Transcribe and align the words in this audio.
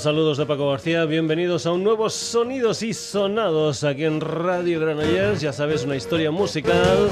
Saludos 0.00 0.38
de 0.38 0.46
Paco 0.46 0.70
García, 0.70 1.04
bienvenidos 1.04 1.64
a 1.64 1.70
un 1.70 1.84
nuevo 1.84 2.10
Sonidos 2.10 2.82
y 2.82 2.92
Sonados 2.92 3.84
aquí 3.84 4.02
en 4.04 4.20
Radio 4.20 4.80
Granollers. 4.80 5.40
Ya 5.40 5.52
sabes, 5.52 5.84
una 5.84 5.94
historia 5.94 6.32
musical 6.32 7.08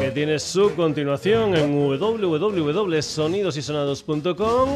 que 0.00 0.10
tiene 0.10 0.40
su 0.40 0.74
continuación 0.74 1.54
en 1.54 1.72
www.sonidosysonados.com, 1.72 4.70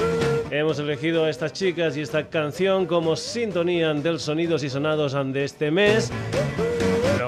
hemos 0.52 0.80
elegido 0.80 1.26
a 1.26 1.30
estas 1.30 1.52
chicas 1.54 1.98
y 1.98 2.02
esta 2.02 2.28
canción 2.28 2.86
como 2.86 3.16
sintonía 3.16 3.94
del 3.94 4.20
sonidos 4.20 4.64
y 4.64 4.70
sonados 4.70 5.14
de 5.34 5.44
este 5.44 5.72
mes 5.72 6.12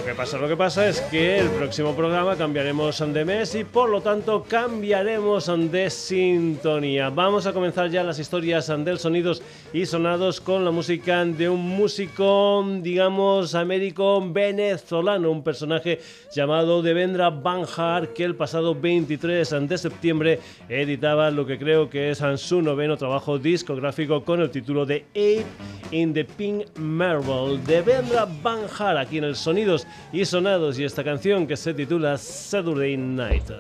que 0.08 0.16
pasa, 0.16 0.38
lo 0.38 0.48
que 0.48 0.56
pasa 0.56 0.88
es 0.88 1.02
que 1.02 1.38
el 1.38 1.50
próximo 1.50 1.94
programa 1.94 2.38
cambiaremos 2.38 3.04
de 3.14 3.26
mes 3.26 3.54
y 3.56 3.66
por 3.66 3.90
lo 3.90 4.00
tanto 4.00 4.46
cambiaremos 4.48 5.52
de 5.70 5.90
sintonía. 5.90 7.10
Vamos 7.10 7.46
a 7.46 7.52
comenzar 7.52 7.90
ya 7.90 8.06
las 8.06 8.18
historias 8.18 8.68
del 8.68 9.00
sonidos 9.00 9.42
y 9.74 9.86
sonados 9.86 10.40
con 10.40 10.64
la 10.64 10.72
música 10.72 11.26
de 11.26 11.50
un 11.50 11.60
músico, 11.60 12.66
digamos, 12.82 13.54
américo 13.54 14.26
venezolano, 14.26 15.30
un 15.30 15.44
personaje 15.44 16.00
llamado 16.34 16.82
Devendra 16.82 17.30
Banjar 17.30 18.14
que 18.14 18.24
el 18.24 18.36
pasado 18.36 18.74
23 18.76 19.68
de 19.68 19.78
septiembre 19.78 20.40
editaba 20.70 21.32
lo 21.32 21.46
que 21.46 21.60
creo 21.60 21.90
que 21.90 22.12
es 22.12 22.24
su 22.38 22.62
noveno 22.62 22.96
trabajo 22.96 23.40
discográfico 23.40 24.24
con 24.24 24.40
el 24.40 24.52
título 24.52 24.86
de 24.86 25.06
Ape 25.10 25.46
in 25.92 26.14
the 26.14 26.24
Pink 26.24 26.78
Marble. 26.78 27.60
Devendra 27.66 28.26
Banjar 28.42 28.98
aquí 28.98 29.18
en 29.18 29.26
el 29.26 29.36
Sonidos 29.36 29.86
y 30.12 30.26
sonados 30.26 30.80
y 30.80 30.84
esta 30.84 31.04
canción 31.04 31.48
que 31.48 31.58
se 31.58 31.74
titula 31.74 32.18
Saturday 32.18 32.98
Night. 32.98 33.52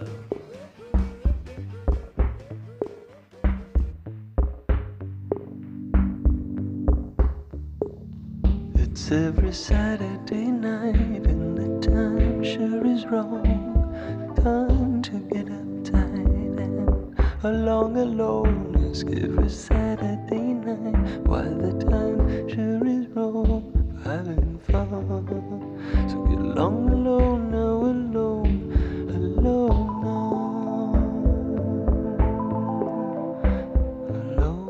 It's 8.75 9.11
every 9.11 9.53
Saturday 9.53 10.51
night 10.51 11.25
and 11.27 11.57
the 11.57 11.87
time 11.87 12.43
sure 12.43 12.85
is 12.85 13.05
wrong. 13.05 13.43
Time 14.35 15.01
to 15.03 15.19
get 15.31 15.47
uptight 15.47 16.59
and 16.59 17.15
along 17.43 17.97
alone 17.97 18.75
is 18.91 19.03
every 19.03 19.49
Saturday 19.49 20.53
night 20.53 21.27
while 21.27 21.55
the 21.55 21.73
time 21.85 22.49
sure 22.49 22.87
is 22.87 23.07
wrong. 23.15 23.73
Having 24.03 24.59
fun. 24.59 25.46
Along 26.57 26.89
alone 26.89 27.51
now, 27.51 27.85
alone, 27.85 28.55
alone 29.13 30.01
now. 30.01 30.31
Alone. 34.09 34.69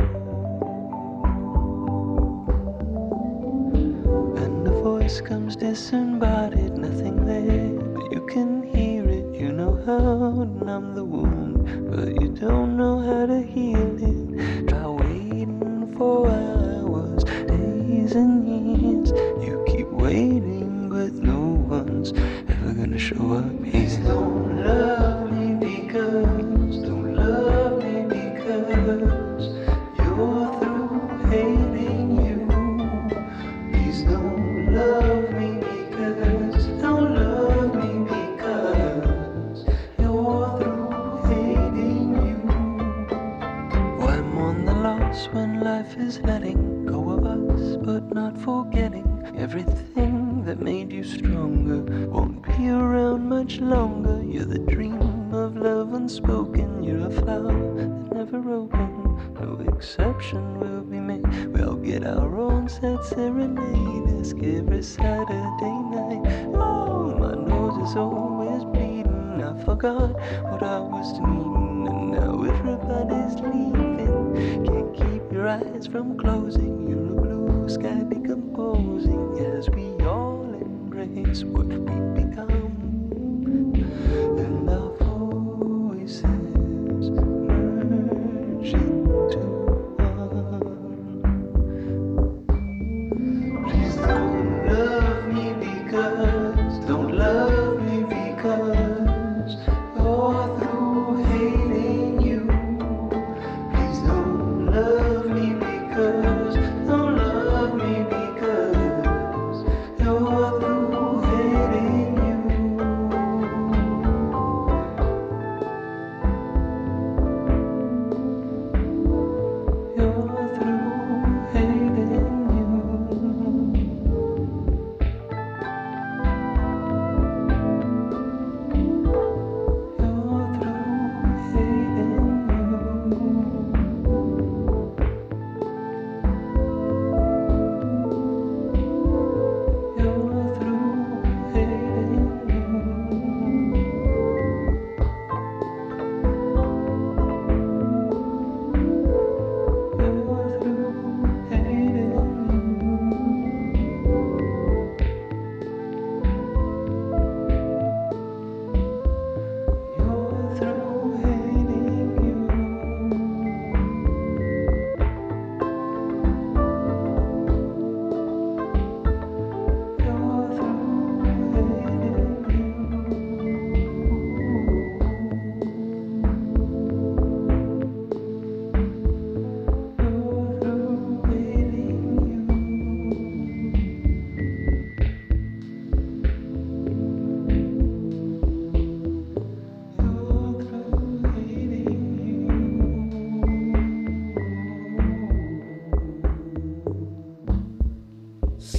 And 4.37 4.67
the 4.67 4.71
voice 4.71 5.21
comes 5.21 5.55
disembodied, 5.55 6.06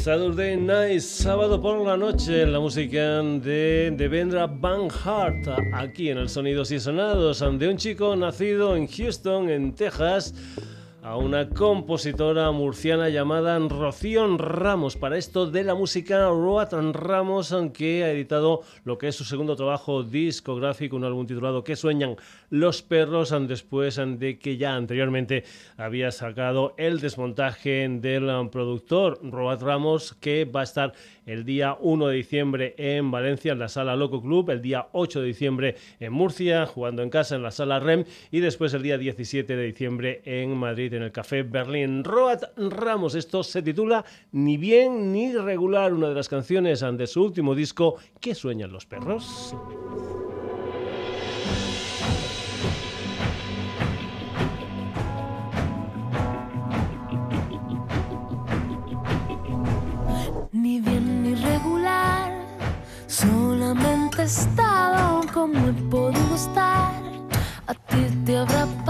Saturday 0.08 0.56
Night, 0.56 1.00
sábado 1.02 1.60
por 1.60 1.86
la 1.86 1.94
noche, 1.94 2.46
la 2.46 2.58
música 2.58 3.20
de 3.22 3.92
Devendra 3.94 4.46
Van 4.46 4.88
Hart, 5.04 5.46
aquí 5.74 6.08
en 6.08 6.16
el 6.16 6.30
Sonidos 6.30 6.70
y 6.70 6.80
Sonados, 6.80 7.40
de 7.40 7.68
un 7.68 7.76
chico 7.76 8.16
nacido 8.16 8.74
en 8.74 8.86
Houston, 8.86 9.50
en 9.50 9.74
Texas 9.74 10.32
a 11.08 11.16
una 11.16 11.48
compositora 11.48 12.50
murciana 12.50 13.08
llamada 13.08 13.58
Rocío 13.58 14.36
Ramos. 14.36 14.98
Para 14.98 15.16
esto 15.16 15.50
de 15.50 15.64
la 15.64 15.74
música, 15.74 16.28
Roat 16.28 16.74
Ramos, 16.74 17.54
que 17.72 18.04
ha 18.04 18.10
editado 18.10 18.60
lo 18.84 18.98
que 18.98 19.08
es 19.08 19.16
su 19.16 19.24
segundo 19.24 19.56
trabajo 19.56 20.02
discográfico, 20.02 20.96
un 20.96 21.04
álbum 21.04 21.26
titulado 21.26 21.64
¿Qué 21.64 21.76
sueñan 21.76 22.16
los 22.50 22.82
perros? 22.82 23.34
Después 23.48 23.96
de 23.96 24.38
que 24.38 24.58
ya 24.58 24.74
anteriormente 24.74 25.44
había 25.78 26.10
sacado 26.10 26.74
el 26.76 27.00
desmontaje 27.00 27.88
del 27.88 28.50
productor 28.50 29.18
Roat 29.22 29.62
Ramos, 29.62 30.12
que 30.12 30.44
va 30.44 30.60
a 30.60 30.64
estar 30.64 30.92
el 31.28 31.44
día 31.44 31.76
1 31.80 32.08
de 32.08 32.16
diciembre 32.16 32.74
en 32.78 33.10
Valencia, 33.10 33.52
en 33.52 33.58
la 33.58 33.68
sala 33.68 33.94
Loco 33.96 34.22
Club, 34.22 34.50
el 34.50 34.62
día 34.62 34.88
8 34.92 35.20
de 35.20 35.26
diciembre 35.26 35.76
en 36.00 36.12
Murcia, 36.12 36.66
jugando 36.66 37.02
en 37.02 37.10
casa 37.10 37.36
en 37.36 37.42
la 37.42 37.50
sala 37.50 37.78
REM, 37.78 38.04
y 38.30 38.40
después 38.40 38.72
el 38.74 38.82
día 38.82 38.96
17 38.98 39.54
de 39.54 39.64
diciembre 39.64 40.22
en 40.24 40.56
Madrid, 40.56 40.94
en 40.94 41.02
el 41.02 41.12
Café 41.12 41.42
Berlín. 41.42 42.02
Roat 42.02 42.44
Ramos, 42.56 43.14
esto 43.14 43.42
se 43.42 43.62
titula 43.62 44.04
Ni 44.32 44.56
bien 44.56 45.12
ni 45.12 45.32
regular, 45.34 45.92
una 45.92 46.08
de 46.08 46.14
las 46.14 46.28
canciones 46.28 46.80
de 46.80 47.06
su 47.06 47.22
último 47.22 47.54
disco, 47.54 47.96
¿Qué 48.20 48.34
sueñan 48.34 48.72
los 48.72 48.86
perros? 48.86 49.54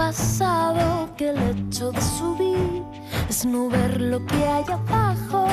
Pasado 0.09 1.07
que 1.17 1.29
el 1.29 1.37
hecho 1.37 1.91
de 1.91 2.01
subir 2.01 2.81
es 3.29 3.45
no 3.45 3.69
ver 3.69 4.01
lo 4.01 4.25
que 4.25 4.43
hay 4.43 4.63
abajo. 4.67 5.47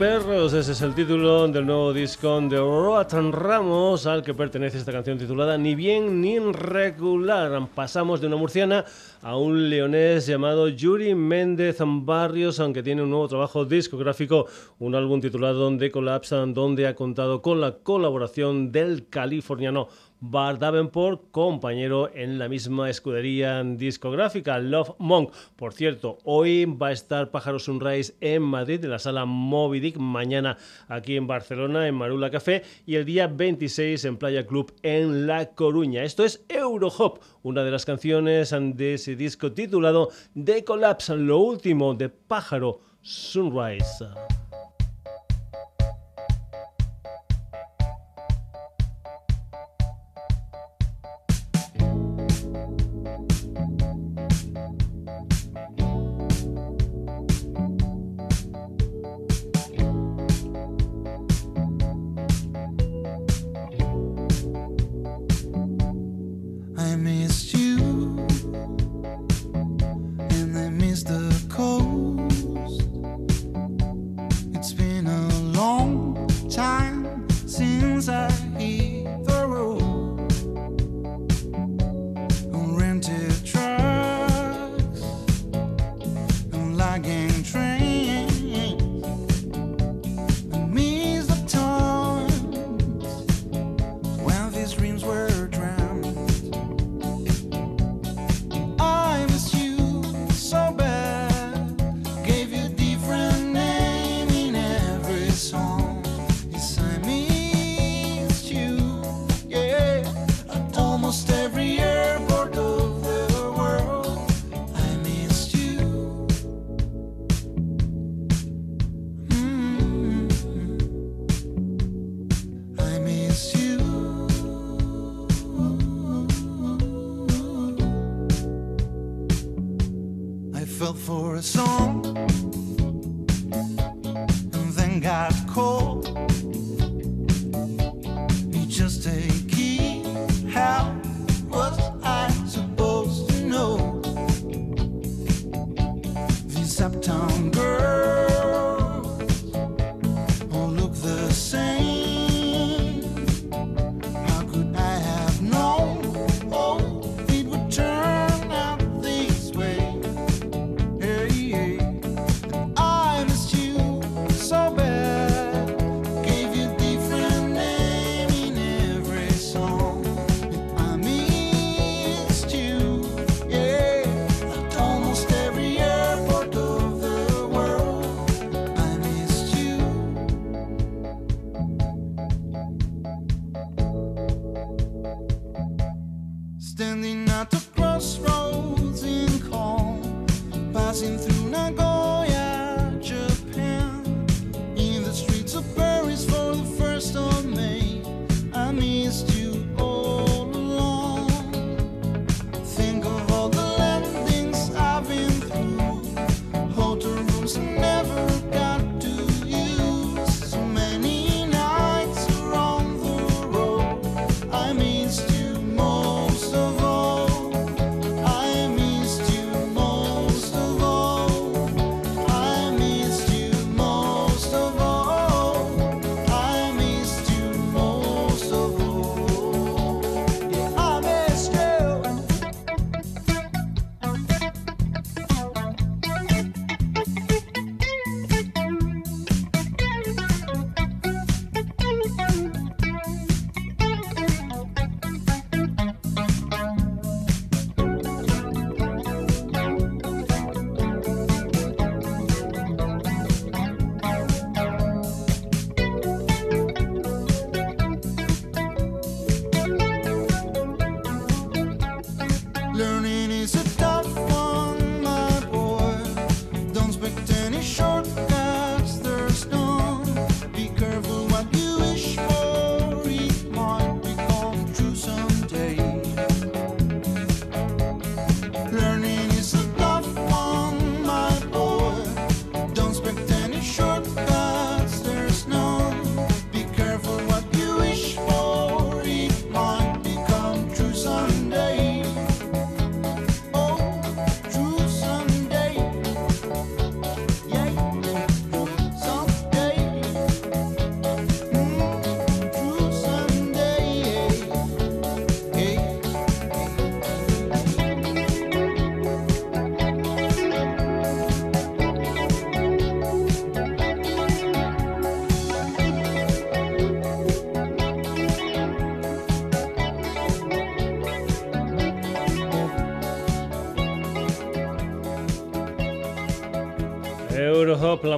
Perros, 0.00 0.54
ese 0.54 0.72
es 0.72 0.80
el 0.80 0.94
título 0.94 1.46
del 1.48 1.66
nuevo 1.66 1.92
disco 1.92 2.40
de 2.40 2.56
Roatan 2.56 3.32
Ramos, 3.32 4.06
al 4.06 4.22
que 4.22 4.32
pertenece 4.32 4.78
esta 4.78 4.92
canción 4.92 5.18
titulada 5.18 5.58
Ni 5.58 5.74
bien 5.74 6.22
ni 6.22 6.38
regular. 6.38 7.68
Pasamos 7.74 8.18
de 8.18 8.28
una 8.28 8.36
murciana 8.36 8.86
a 9.20 9.36
un 9.36 9.68
leonés 9.68 10.26
llamado 10.26 10.68
Yuri 10.68 11.14
Méndez 11.14 11.76
Barrios, 11.84 12.60
aunque 12.60 12.82
tiene 12.82 13.02
un 13.02 13.10
nuevo 13.10 13.28
trabajo 13.28 13.66
discográfico, 13.66 14.46
un 14.78 14.94
álbum 14.94 15.20
titulado 15.20 15.76
The 15.76 15.90
Collapse, 15.90 16.34
donde 16.54 16.86
ha 16.86 16.94
contado 16.94 17.42
con 17.42 17.60
la 17.60 17.74
colaboración 17.80 18.72
del 18.72 19.06
californiano 19.10 19.88
Bart 20.22 20.60
Davenport, 20.60 21.30
compañero 21.30 22.10
en 22.14 22.38
la 22.38 22.48
misma 22.48 22.90
escudería 22.90 23.62
discográfica, 23.64 24.58
Love 24.58 24.92
Monk. 24.98 25.32
Por 25.56 25.72
cierto, 25.72 26.18
hoy 26.24 26.66
va 26.66 26.88
a 26.88 26.92
estar 26.92 27.30
Pájaro 27.30 27.58
Sunrise 27.58 28.14
en 28.20 28.42
Madrid, 28.42 28.84
en 28.84 28.90
la 28.90 28.98
sala 28.98 29.24
Moby 29.24 29.80
Dick, 29.80 29.96
mañana 29.96 30.58
aquí 30.88 31.16
en 31.16 31.26
Barcelona, 31.26 31.88
en 31.88 31.94
Marula 31.94 32.30
Café, 32.30 32.62
y 32.84 32.96
el 32.96 33.06
día 33.06 33.28
26 33.28 34.04
en 34.04 34.18
Playa 34.18 34.46
Club 34.46 34.74
en 34.82 35.26
La 35.26 35.54
Coruña. 35.54 36.04
Esto 36.04 36.24
es 36.24 36.44
Eurohop, 36.48 37.20
una 37.42 37.64
de 37.64 37.70
las 37.70 37.86
canciones 37.86 38.50
de 38.50 38.94
ese 38.94 39.16
disco 39.16 39.52
titulado 39.52 40.10
The 40.34 40.64
Collapse, 40.64 41.16
lo 41.16 41.38
último 41.38 41.94
de 41.94 42.10
Pájaro 42.10 42.80
Sunrise. 43.00 44.04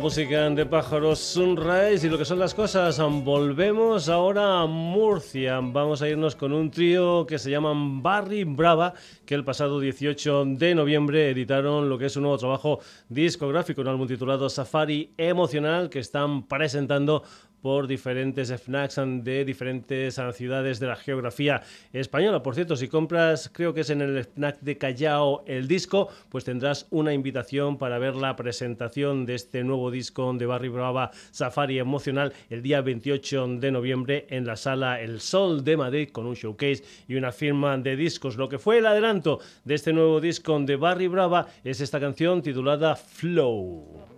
Música 0.03 0.51
de 0.51 0.67
pájaros 0.67 1.21
Sunrise 1.21 2.05
y 2.05 2.11
lo 2.11 2.19
que 2.19 2.25
son 2.25 2.41
las 2.41 2.55
cosas. 2.55 2.99
Volvemos 2.99 4.09
ahora 4.09 4.63
a 4.63 4.67
Murcia. 4.67 5.61
Vamos 5.63 6.03
a 6.03 6.09
irnos 6.09 6.35
con 6.35 6.53
un 6.53 6.73
trío 6.73 7.25
que 7.25 7.39
se 7.39 7.53
llaman 7.53 8.03
Barry 8.03 8.43
Brava, 8.43 8.95
que 9.25 9.37
el 9.37 9.45
pasado 9.45 9.79
18 9.79 10.45
de 10.57 10.75
noviembre 10.75 11.31
editaron 11.31 11.89
lo 11.89 11.99
que 11.99 12.07
es 12.07 12.17
un 12.17 12.23
nuevo 12.23 12.37
trabajo 12.37 12.81
discográfico, 13.09 13.83
un 13.83 13.89
álbum 13.89 14.09
titulado 14.09 14.51
Safari 14.51 15.15
Emocional, 15.17 15.89
que 15.89 16.01
están 16.01 16.49
presentando 16.49 17.23
por 17.63 17.87
diferentes 17.87 18.51
FNACs 18.51 19.01
de 19.23 19.45
diferentes 19.45 20.21
ciudades 20.35 20.81
de 20.81 20.87
la 20.89 20.97
geografía 20.97 21.63
española. 21.93 22.43
Por 22.43 22.55
cierto, 22.55 22.77
si 22.77 22.89
compras, 22.89 23.51
creo 23.53 23.73
que 23.73 23.81
es 23.83 23.91
en 23.91 24.03
el 24.03 24.25
FNAC 24.25 24.61
de 24.61 24.77
Callao 24.77 25.45
el 25.47 25.69
disco, 25.69 26.09
pues 26.29 26.45
tendrás 26.45 26.87
una 26.91 27.15
invitación 27.15 27.79
para 27.79 27.99
ver 27.99 28.17
la 28.17 28.37
presentación 28.37 29.25
de 29.25 29.37
este 29.37 29.65
nuevo 29.65 29.91
disco 29.91 30.33
de 30.35 30.47
Barry 30.47 30.69
Brava 30.69 31.11
Safari 31.31 31.79
Emocional 31.79 32.33
el 32.51 32.63
día 32.63 32.81
28 32.81 33.59
de 33.59 33.71
noviembre 33.71 34.27
en 34.29 34.47
la 34.47 34.57
sala 34.57 35.01
El 35.01 35.21
Sol 35.21 35.65
de 35.65 35.77
Madrid 35.77 36.09
con 36.11 36.27
un 36.27 36.35
showcase 36.35 36.85
y 37.09 37.15
una 37.15 37.33
firma 37.33 37.79
de 37.79 37.97
discos. 37.97 38.37
Lo 38.37 38.49
que 38.49 38.59
fue 38.59 38.79
el 38.79 38.87
adelanto 38.87 39.41
de 39.65 39.75
este 39.75 39.93
nuevo 39.93 40.21
disco 40.21 40.59
de 40.61 40.77
Barry 40.77 41.07
Brava 41.07 41.47
es 41.65 41.81
esta 41.81 42.01
canción 42.01 42.43
titulada 42.43 42.97
Flow. 42.97 44.12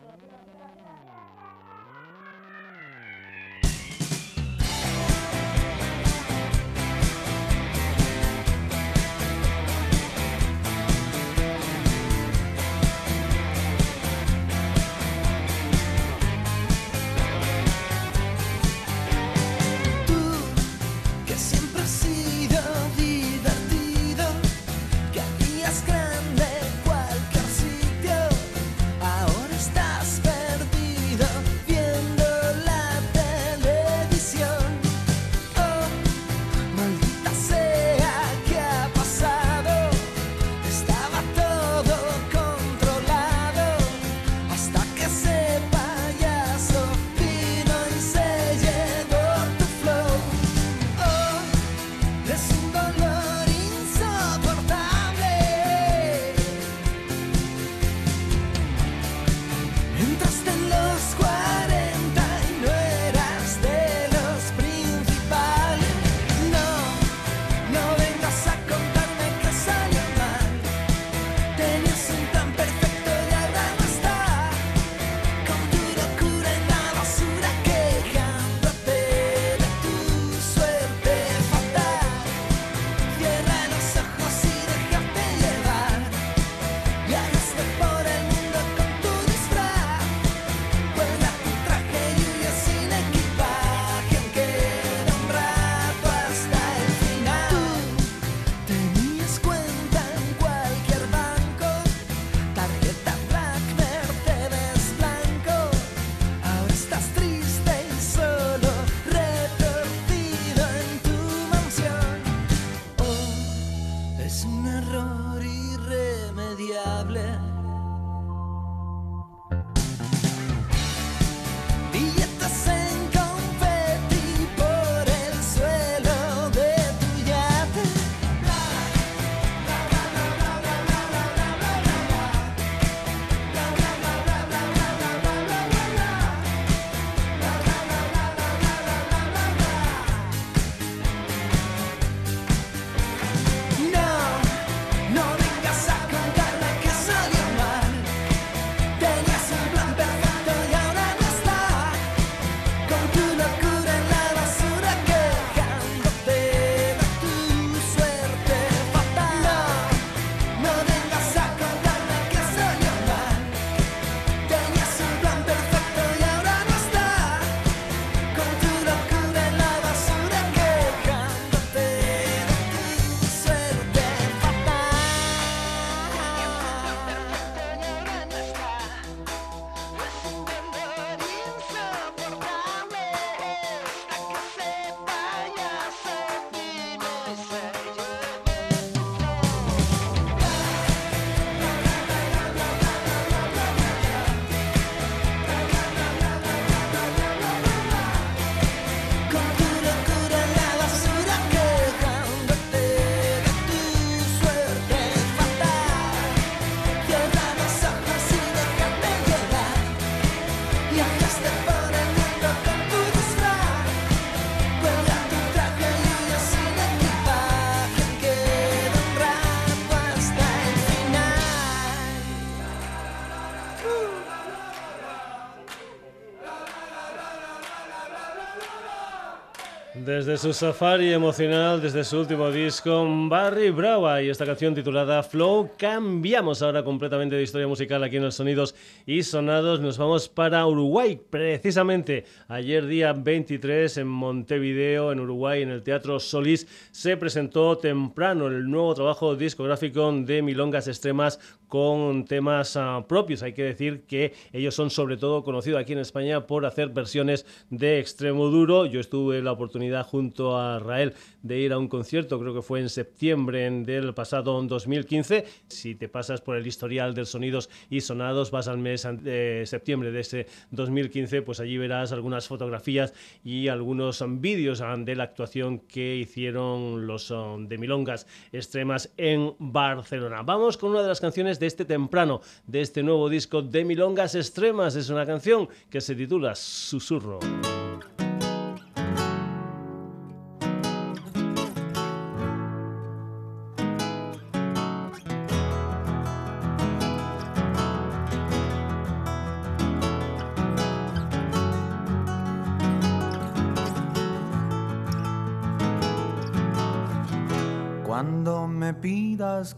Su 230.45 230.53
safari 230.53 231.11
emocional, 231.11 231.81
desde 231.81 232.05
su 232.05 232.19
último 232.19 232.51
disco, 232.51 233.07
Barry 233.31 233.71
Brava 233.71 234.21
y 234.21 234.29
esta 234.29 234.45
canción 234.45 234.75
titulada 234.75 235.23
Flow, 235.23 235.71
cambiamos 235.79 236.61
ahora 236.61 236.85
completamente 236.85 237.35
de 237.35 237.43
historia 237.43 237.67
musical 237.67 238.05
aquí 238.05 238.19
en 238.19 238.25
los 238.25 238.35
sonidos 238.35 238.75
y 239.07 239.23
sonados. 239.23 239.81
Nos 239.81 239.97
vamos 239.97 240.29
para 240.29 240.67
Uruguay, 240.67 241.19
precisamente 241.31 242.27
ayer 242.47 242.85
día 242.85 243.15
23 243.15 243.97
en 243.97 244.07
Montevideo, 244.07 245.13
en 245.13 245.21
Uruguay, 245.21 245.63
en 245.63 245.71
el 245.71 245.83
Teatro 245.83 246.21
Solís, 246.21 246.67
se 246.91 247.17
presentó 247.17 247.79
temprano 247.79 248.49
el 248.49 248.71
nuevo 248.71 248.95
trabajo 248.95 249.37
discográfico 249.37 250.13
de 250.13 250.43
Milongas 250.43 250.89
Extremas 250.89 251.41
con 251.69 252.25
temas 252.25 252.77
ah, 252.77 253.05
propios. 253.09 253.43
Hay 253.43 253.53
que 253.53 253.65
decir 253.65 254.03
que 254.07 254.33
ellos 254.53 254.75
son 254.75 254.91
sobre 254.91 255.17
todo 255.17 255.43
conocidos 255.43 255.81
aquí 255.81 255.93
en 255.93 255.99
España 255.99 256.47
por 256.47 256.67
hacer 256.67 256.91
versiones 256.91 257.47
de 257.71 257.99
extremo 257.99 258.49
duro. 258.49 258.87
Yo 258.87 259.01
estuve 259.01 259.43
la 259.43 259.53
oportunidad 259.53 260.07
junto 260.07 260.59
a 260.59 260.79
Rael 260.79 261.15
de 261.43 261.59
ir 261.59 261.73
a 261.73 261.79
un 261.79 261.89
concierto, 261.89 262.39
creo 262.39 262.55
que 262.55 262.63
fue 262.63 262.81
en 262.81 262.89
septiembre 262.89 263.71
del 263.71 264.15
pasado 264.15 264.63
2015. 264.63 265.45
Si 265.69 265.95
te 265.95 266.09
pasas 266.09 266.41
por 266.41 266.57
el 266.57 266.67
historial 266.67 267.15
de 267.15 267.25
sonidos 267.25 267.71
y 267.91 268.01
sonados, 268.01 268.51
vas 268.51 268.69
al 268.69 268.79
mes 268.79 269.07
de 269.23 269.65
septiembre 269.67 270.11
de 270.11 270.21
ese 270.21 270.47
2015, 270.71 271.43
pues 271.43 271.61
allí 271.61 271.79
verás 271.79 272.13
algunas 272.13 272.49
fotografías 272.49 273.13
y 273.43 273.69
algunos 273.69 274.25
vídeos 274.41 274.81
ah, 274.81 274.97
de 274.97 275.17
la 275.17 275.25
actuación 275.25 275.81
que 275.81 276.17
hicieron 276.17 277.07
los 277.07 277.31
ah, 277.31 277.57
de 277.59 277.79
Milongas 277.79 278.27
Extremas 278.53 279.13
en 279.17 279.55
Barcelona. 279.59 280.43
Vamos 280.43 280.77
con 280.77 280.91
una 280.91 281.03
de 281.03 281.09
las 281.09 281.21
canciones 281.21 281.54
de 281.59 281.67
este 281.67 281.85
temprano, 281.85 282.41
de 282.67 282.81
este 282.81 283.03
nuevo 283.03 283.29
disco 283.29 283.63
de 283.63 283.85
Milongas 283.85 284.35
Extremas. 284.35 284.97
Es 284.97 285.11
una 285.11 285.27
canción 285.27 285.69
que 285.91 286.01
se 286.01 286.15
titula 286.15 286.55
Susurro. 286.55 287.41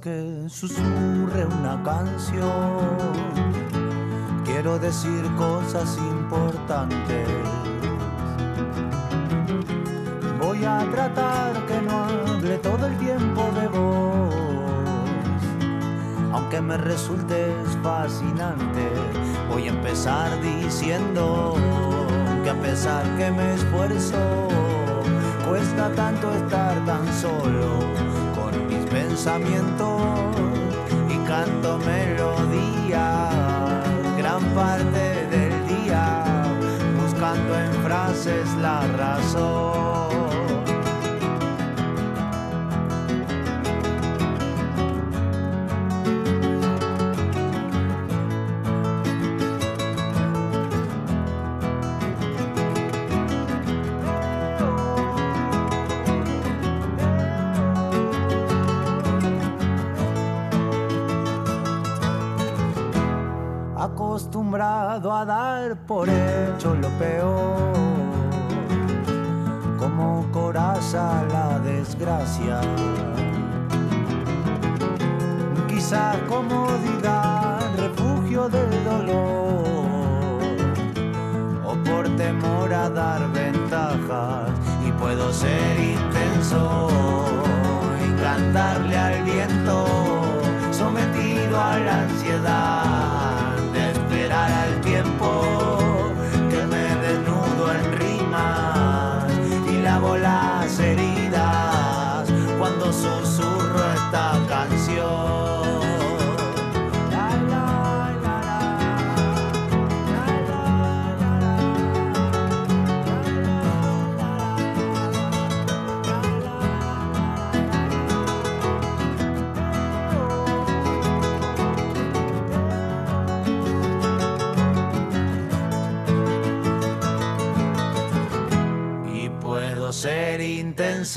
Que 0.06 0.48
susurre 0.48 1.46
una 1.46 1.82
canción. 1.82 2.96
Quiero 4.44 4.78
decir 4.78 5.24
cosas 5.36 5.98
importantes. 5.98 7.26
Voy 10.38 10.64
a 10.64 10.88
tratar 10.92 11.66
que 11.66 11.82
no 11.82 12.04
hable 12.04 12.56
todo 12.58 12.86
el 12.86 12.96
tiempo 12.98 13.50
de 13.58 13.66
vos. 13.66 14.34
Aunque 16.32 16.60
me 16.60 16.76
resulte 16.76 17.52
fascinante, 17.82 18.88
voy 19.50 19.66
a 19.66 19.70
empezar 19.70 20.40
diciendo 20.40 21.56
que 22.44 22.50
a 22.50 22.60
pesar 22.62 23.02
que 23.18 23.28
me 23.32 23.54
esfuerzo, 23.54 24.18
cuesta 25.48 25.90
tanto 25.96 26.30
estar 26.30 26.84
tan 26.84 27.12
solo 27.12 28.05
y 31.08 31.16
canto 31.26 31.78
melodías 31.78 33.32
gran 34.18 34.42
parte 34.54 35.26
del 35.30 35.66
día 35.66 36.22
buscando 37.00 37.58
en 37.58 37.72
frases 37.82 38.46
la 38.60 38.86
razón. 38.88 40.05
A 64.54 65.24
dar 65.26 65.76
por 65.86 66.08
hecho 66.08 66.74
lo 66.74 66.88
peor, 66.98 67.72
como 69.76 70.24
coraza 70.30 71.24
la 71.32 71.58
desgracia. 71.58 72.60
Quizá 75.68 76.14
comodidad, 76.28 77.60
refugio 77.76 78.48
del 78.48 78.84
dolor, 78.84 79.84
o 81.64 81.74
por 81.84 82.08
temor 82.16 82.72
a 82.72 82.88
dar 82.88 83.28
ventajas, 83.32 84.50
y 84.86 84.92
puedo 84.92 85.32
ser 85.32 85.78
intenso 85.78 86.88
y 88.06 88.22
cantarle 88.22 88.96
al 88.96 89.22
viento, 89.24 89.86
sometido 90.70 91.60
a 91.60 91.78
la 91.78 92.02
ansiedad 92.02 92.85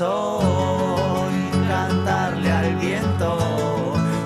y 0.02 1.68
cantarle 1.68 2.50
al 2.50 2.74
viento, 2.76 3.36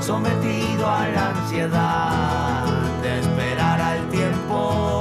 sometido 0.00 0.88
a 0.88 1.08
la 1.08 1.30
ansiedad 1.30 2.64
de 3.02 3.18
esperar 3.18 3.80
al 3.80 4.08
tiempo 4.08 4.93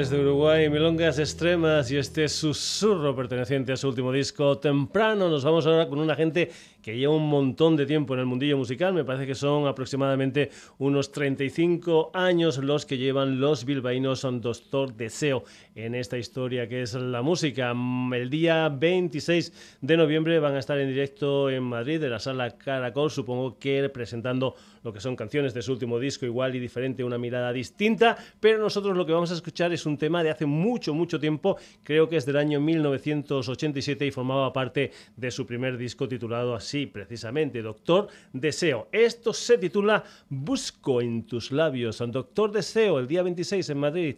Desde 0.00 0.16
Uruguay, 0.40 0.70
Milongas 0.70 1.18
Extremas 1.18 1.90
y 1.90 1.98
este 1.98 2.26
susurro 2.26 3.14
perteneciente 3.14 3.72
a 3.74 3.76
su 3.76 3.88
último 3.88 4.10
disco 4.10 4.56
temprano. 4.56 5.28
Nos 5.28 5.44
vamos 5.44 5.66
ahora 5.66 5.86
con 5.86 5.98
una 5.98 6.16
gente 6.16 6.50
que 6.80 6.96
lleva 6.96 7.14
un 7.14 7.28
montón 7.28 7.76
de 7.76 7.84
tiempo 7.84 8.14
en 8.14 8.20
el 8.20 8.26
mundillo 8.26 8.56
musical. 8.56 8.94
Me 8.94 9.04
parece 9.04 9.26
que 9.26 9.34
son 9.34 9.66
aproximadamente 9.66 10.50
unos 10.78 11.12
35 11.12 12.12
años 12.14 12.56
los 12.56 12.86
que 12.86 12.96
llevan 12.96 13.38
los 13.38 13.66
bilbaínos 13.66 14.20
son 14.20 14.40
Doctor 14.40 14.94
Deseo 14.94 15.44
en 15.74 15.94
esta 15.94 16.16
historia 16.16 16.66
que 16.68 16.80
es 16.80 16.94
la 16.94 17.20
música. 17.20 17.74
El 18.12 18.30
día 18.30 18.70
26 18.70 19.78
de 19.82 19.96
noviembre 19.98 20.38
van 20.38 20.56
a 20.56 20.58
estar 20.58 20.78
en 20.78 20.88
directo 20.88 21.50
en 21.50 21.64
Madrid, 21.64 22.00
de 22.00 22.08
la 22.08 22.18
sala 22.18 22.56
Caracol, 22.56 23.10
supongo 23.10 23.58
que 23.58 23.90
presentando 23.90 24.54
lo 24.82 24.92
que 24.92 25.00
son 25.00 25.16
canciones 25.16 25.52
de 25.52 25.60
su 25.60 25.72
último 25.72 25.98
disco, 25.98 26.24
igual 26.24 26.54
y 26.54 26.58
diferente, 26.58 27.04
una 27.04 27.18
mirada 27.18 27.52
distinta, 27.52 28.16
pero 28.40 28.58
nosotros 28.58 28.96
lo 28.96 29.04
que 29.04 29.12
vamos 29.12 29.30
a 29.30 29.34
escuchar 29.34 29.72
es 29.72 29.84
un 29.84 29.98
tema 29.98 30.22
de 30.22 30.29
hace 30.30 30.46
mucho, 30.46 30.94
mucho 30.94 31.18
tiempo, 31.20 31.56
creo 31.82 32.08
que 32.08 32.16
es 32.16 32.26
del 32.26 32.36
año 32.36 32.60
1987 32.60 34.06
y 34.06 34.10
formaba 34.10 34.52
parte 34.52 34.92
de 35.16 35.30
su 35.30 35.46
primer 35.46 35.76
disco 35.76 36.08
titulado 36.08 36.54
así, 36.54 36.86
precisamente, 36.86 37.62
Doctor 37.62 38.08
Deseo. 38.32 38.88
Esto 38.92 39.32
se 39.32 39.58
titula 39.58 40.04
Busco 40.28 41.00
en 41.00 41.26
tus 41.26 41.52
labios, 41.52 42.02
Doctor 42.10 42.52
Deseo, 42.52 42.98
el 42.98 43.06
día 43.06 43.22
26 43.22 43.70
en 43.70 43.78
Madrid. 43.78 44.16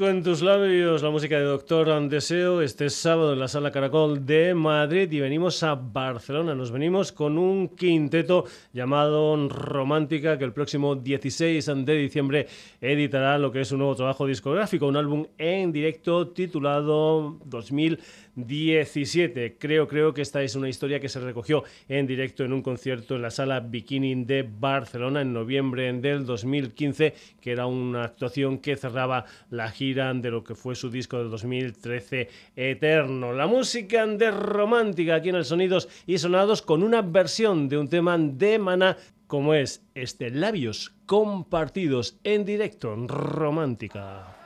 La 0.00 1.10
música 1.10 1.38
de 1.38 1.44
Doctor 1.44 2.08
Deseo 2.08 2.62
este 2.62 2.88
sábado 2.88 3.34
en 3.34 3.38
la 3.38 3.48
Sala 3.48 3.70
Caracol 3.70 4.24
de 4.24 4.54
Madrid 4.54 5.10
y 5.12 5.20
venimos 5.20 5.62
a 5.62 5.74
Barcelona. 5.74 6.54
Nos 6.54 6.70
venimos 6.70 7.12
con 7.12 7.36
un 7.36 7.68
quinteto 7.68 8.44
llamado 8.72 9.48
Romántica 9.48 10.38
que 10.38 10.44
el 10.44 10.52
próximo 10.52 10.94
16 10.94 11.70
de 11.84 11.94
diciembre 11.96 12.46
editará 12.80 13.36
lo 13.38 13.52
que 13.52 13.60
es 13.60 13.72
un 13.72 13.78
nuevo 13.78 13.94
trabajo 13.94 14.26
discográfico, 14.26 14.86
un 14.86 14.96
álbum 14.96 15.26
en 15.36 15.72
directo 15.72 16.28
titulado 16.28 17.38
2000 17.44 17.98
17. 18.34 19.56
Creo, 19.58 19.86
creo 19.88 20.14
que 20.14 20.22
esta 20.22 20.42
es 20.42 20.54
una 20.54 20.68
historia 20.68 21.00
que 21.00 21.08
se 21.08 21.20
recogió 21.20 21.64
en 21.88 22.06
directo 22.06 22.44
en 22.44 22.52
un 22.52 22.62
concierto 22.62 23.16
en 23.16 23.22
la 23.22 23.30
sala 23.30 23.60
Bikini 23.60 24.24
de 24.24 24.42
Barcelona 24.42 25.20
en 25.20 25.32
noviembre 25.32 25.92
del 25.92 26.24
2015, 26.24 27.14
que 27.40 27.52
era 27.52 27.66
una 27.66 28.04
actuación 28.04 28.58
que 28.58 28.76
cerraba 28.76 29.24
la 29.50 29.70
gira 29.70 30.12
de 30.14 30.30
lo 30.30 30.42
que 30.44 30.54
fue 30.54 30.74
su 30.74 30.90
disco 30.90 31.18
del 31.18 31.30
2013 31.30 32.28
Eterno. 32.56 33.32
La 33.32 33.46
música 33.46 34.06
de 34.06 34.30
romántica 34.30 35.16
aquí 35.16 35.28
en 35.28 35.36
el 35.36 35.44
Sonidos 35.44 35.88
y 36.06 36.18
Sonados 36.18 36.62
con 36.62 36.82
una 36.82 37.02
versión 37.02 37.68
de 37.68 37.78
un 37.78 37.88
tema 37.88 38.16
de 38.18 38.58
Mana 38.58 38.96
como 39.26 39.54
es 39.54 39.82
este 39.94 40.30
Labios 40.30 40.94
compartidos 41.06 42.18
en 42.22 42.44
directo 42.44 42.94
romántica. 43.06 44.36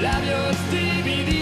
Con 0.00 0.70
derecho 0.70 1.39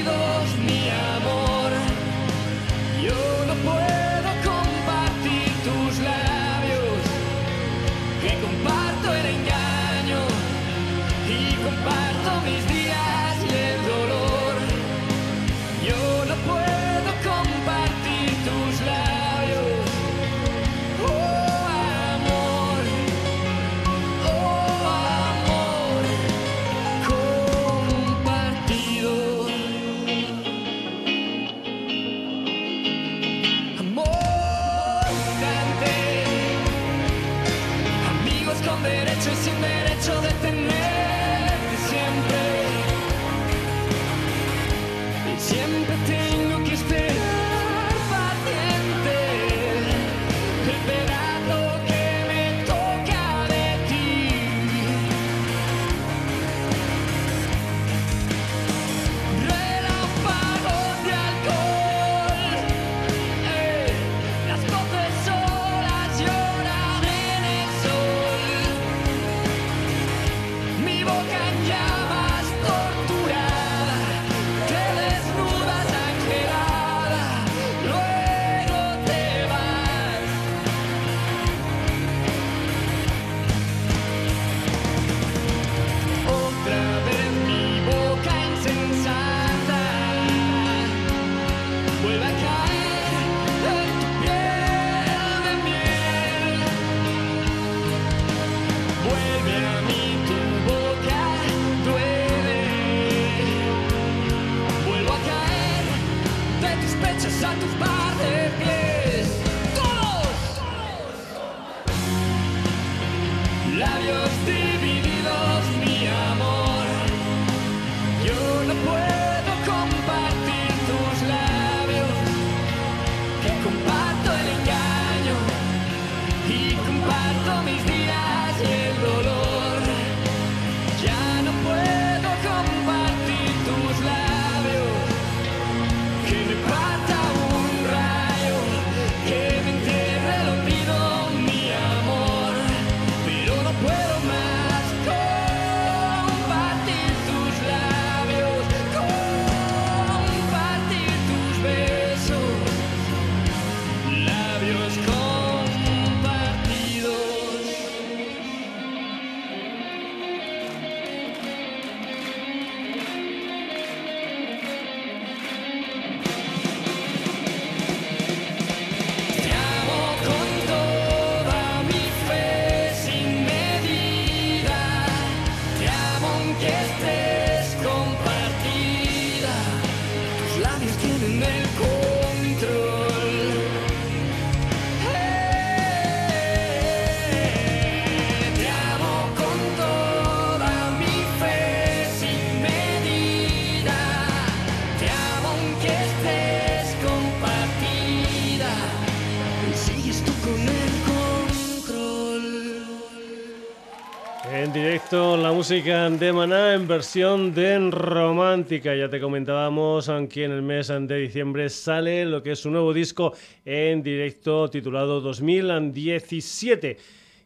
música 205.68 206.08
de 206.08 206.32
Maná 206.32 206.72
en 206.72 206.88
versión 206.88 207.52
de 207.52 207.90
romántica. 207.90 208.96
Ya 208.96 209.10
te 209.10 209.20
comentábamos 209.20 210.10
que 210.30 210.44
en 210.44 210.52
el 210.52 210.62
mes 210.62 210.88
de 210.88 211.18
diciembre 211.18 211.68
sale 211.68 212.24
lo 212.24 212.42
que 212.42 212.52
es 212.52 212.58
su 212.60 212.70
nuevo 212.70 212.94
disco 212.94 213.34
en 213.66 214.02
directo 214.02 214.70
titulado 214.70 215.20
2017 215.20 216.96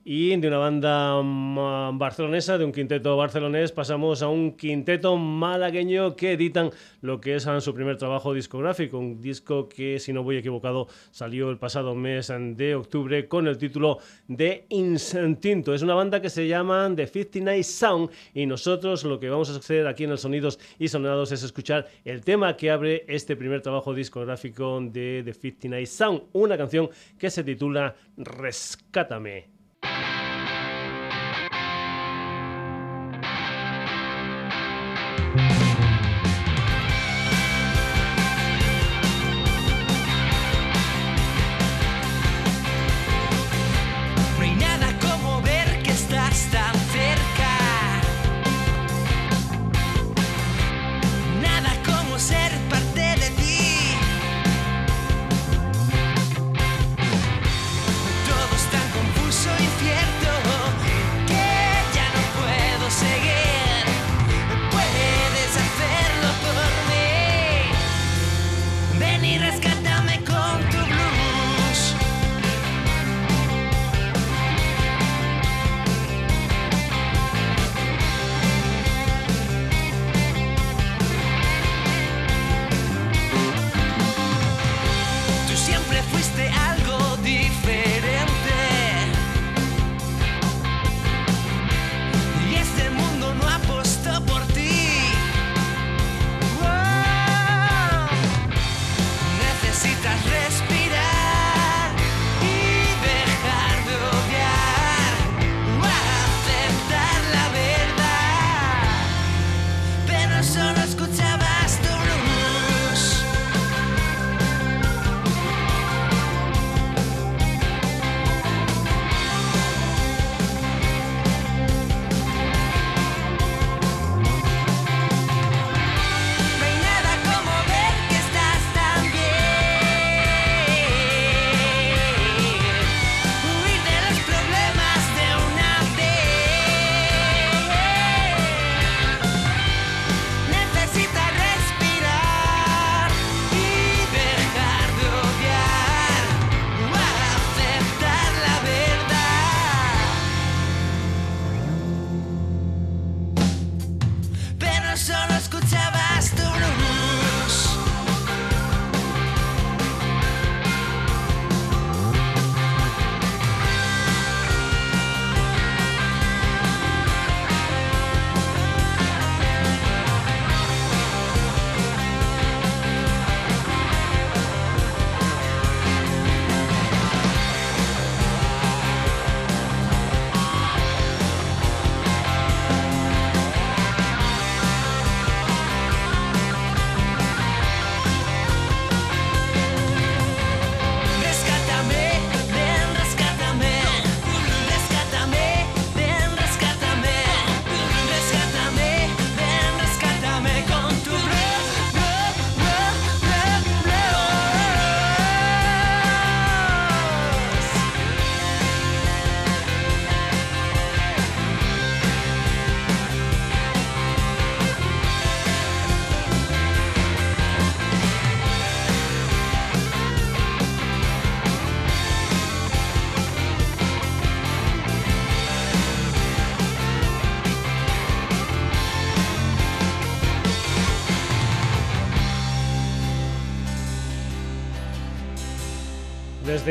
y 0.05 0.36
de 0.36 0.48
una 0.48 0.59
banda 0.59 1.22
mm, 1.22 1.98
barcelonesa, 1.98 2.59
de 2.59 2.64
un 2.64 2.72
quinteto 2.72 3.16
barcelonés, 3.16 3.72
pasamos 3.72 4.22
a 4.22 4.28
un 4.28 4.57
quinteto 4.57 5.16
malagueño 5.16 6.16
que 6.16 6.32
editan 6.32 6.70
lo 7.00 7.20
que 7.20 7.36
es 7.36 7.48
su 7.61 7.74
primer 7.74 7.96
trabajo 7.96 8.32
discográfico, 8.34 8.98
un 8.98 9.20
disco 9.20 9.68
que, 9.68 9.98
si 9.98 10.12
no 10.12 10.22
voy 10.22 10.36
equivocado, 10.36 10.88
salió 11.11 11.50
el 11.50 11.59
pasado 11.59 11.94
mes 11.94 12.32
de 12.57 12.74
octubre 12.74 13.28
con 13.28 13.46
el 13.46 13.59
título 13.59 13.98
de 14.28 14.66
Instinto. 14.70 15.74
Es 15.74 15.82
una 15.82 15.94
banda 15.94 16.20
que 16.20 16.30
se 16.30 16.48
llama 16.48 16.90
The 16.94 17.07
59 17.07 17.62
Sound 17.62 18.11
y 18.34 18.46
nosotros 18.46 19.05
lo 19.05 19.20
que 19.20 19.28
vamos 19.28 19.50
a 19.50 19.57
hacer 19.57 19.86
aquí 19.86 20.05
en 20.05 20.11
el 20.11 20.18
Sonidos 20.18 20.59
y 20.78 20.88
Sonados 20.88 21.32
es 21.32 21.42
escuchar 21.42 21.86
el 22.05 22.22
tema 22.22 22.57
que 22.57 22.70
abre 22.70 23.05
este 23.09 23.36
primer 23.36 23.61
trabajo 23.61 23.94
discográfico 23.94 24.80
de 24.80 25.22
The 25.24 25.34
59 25.34 25.86
Sound, 25.86 26.22
una 26.32 26.57
canción 26.57 26.88
que 27.18 27.30
se 27.30 27.44
titula 27.44 27.94
Rescátame. 28.16 29.51
thank 29.83 30.07
you 30.07 30.22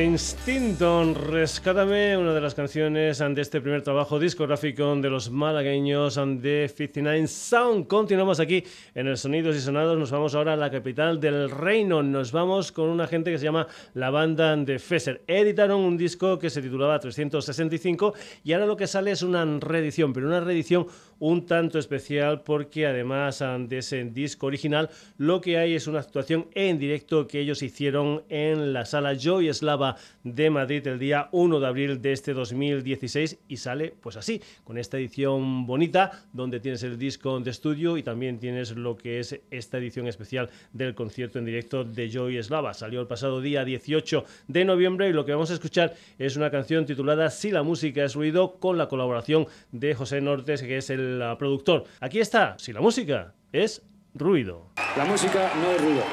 Instinto, 0.03 1.13
Rescátame, 1.13 2.17
una 2.17 2.33
de 2.33 2.41
las 2.41 2.55
canciones 2.55 3.19
de 3.19 3.41
este 3.41 3.61
primer 3.61 3.83
trabajo 3.83 4.19
discográfico 4.19 4.95
de 4.95 5.09
los 5.09 5.29
malagueños 5.29 6.15
de 6.15 6.71
59 6.75 7.27
Sound. 7.27 7.87
Continuamos 7.87 8.39
aquí 8.39 8.63
en 8.95 9.07
el 9.07 9.17
Sonidos 9.17 9.55
y 9.55 9.59
Sonados. 9.59 9.97
Nos 9.99 10.09
vamos 10.09 10.33
ahora 10.33 10.53
a 10.53 10.55
la 10.55 10.71
capital 10.71 11.19
del 11.19 11.51
reino. 11.51 12.01
Nos 12.01 12.31
vamos 12.31 12.71
con 12.71 12.89
una 12.89 13.05
gente 13.05 13.31
que 13.31 13.37
se 13.37 13.45
llama 13.45 13.67
la 13.93 14.09
banda 14.09 14.55
de 14.55 14.79
Fesser. 14.79 15.23
Editaron 15.27 15.81
un 15.81 15.97
disco 15.97 16.39
que 16.39 16.49
se 16.49 16.61
titulaba 16.61 16.99
365 16.99 18.13
y 18.43 18.53
ahora 18.53 18.65
lo 18.65 18.77
que 18.77 18.87
sale 18.87 19.11
es 19.11 19.21
una 19.21 19.45
reedición, 19.59 20.13
pero 20.13 20.27
una 20.27 20.39
reedición 20.39 20.87
un 21.21 21.45
tanto 21.45 21.77
especial 21.77 22.41
porque 22.41 22.87
además 22.87 23.43
de 23.67 23.77
ese 23.77 24.03
disco 24.05 24.47
original, 24.47 24.89
lo 25.17 25.39
que 25.39 25.57
hay 25.57 25.75
es 25.75 25.85
una 25.85 25.99
actuación 25.99 26.47
en 26.55 26.79
directo 26.79 27.27
que 27.27 27.39
ellos 27.39 27.61
hicieron 27.61 28.23
en 28.27 28.73
la 28.73 28.85
sala 28.85 29.13
Joy 29.13 29.53
Slava 29.53 29.97
de 30.23 30.49
Madrid 30.49 30.85
el 30.87 30.97
día 30.97 31.29
1 31.31 31.59
de 31.59 31.67
abril 31.67 32.01
de 32.01 32.11
este 32.11 32.33
2016 32.33 33.37
y 33.47 33.57
sale 33.57 33.93
pues 34.01 34.17
así, 34.17 34.41
con 34.63 34.79
esta 34.79 34.97
edición 34.97 35.67
bonita 35.67 36.23
donde 36.33 36.59
tienes 36.59 36.81
el 36.81 36.97
disco 36.97 37.39
de 37.39 37.51
estudio 37.51 37.97
y 37.97 38.03
también 38.03 38.39
tienes 38.39 38.71
lo 38.75 38.97
que 38.97 39.19
es 39.19 39.39
esta 39.51 39.77
edición 39.77 40.07
especial 40.07 40.49
del 40.73 40.95
concierto 40.95 41.37
en 41.37 41.45
directo 41.45 41.83
de 41.83 42.09
Joy 42.09 42.41
Slava. 42.41 42.73
Salió 42.73 42.99
el 42.99 43.07
pasado 43.07 43.41
día 43.41 43.63
18 43.63 44.25
de 44.47 44.65
noviembre 44.65 45.07
y 45.07 45.13
lo 45.13 45.23
que 45.23 45.33
vamos 45.33 45.51
a 45.51 45.53
escuchar 45.53 45.93
es 46.17 46.35
una 46.35 46.49
canción 46.49 46.87
titulada 46.87 47.29
Si 47.29 47.51
la 47.51 47.61
música 47.61 48.03
es 48.03 48.15
ruido 48.15 48.53
con 48.53 48.79
la 48.79 48.87
colaboración 48.87 49.45
de 49.71 49.93
José 49.93 50.19
Nortes 50.19 50.63
que 50.63 50.77
es 50.77 50.89
el 50.89 51.10
productor. 51.37 51.85
Aquí 51.99 52.19
está, 52.19 52.55
Si 52.57 52.73
la 52.73 52.81
música 52.81 53.33
es 53.51 53.81
ruido. 54.13 54.71
La 54.97 55.05
música 55.05 55.51
no 55.61 55.71
es 55.71 55.81
ruido. 55.81 56.03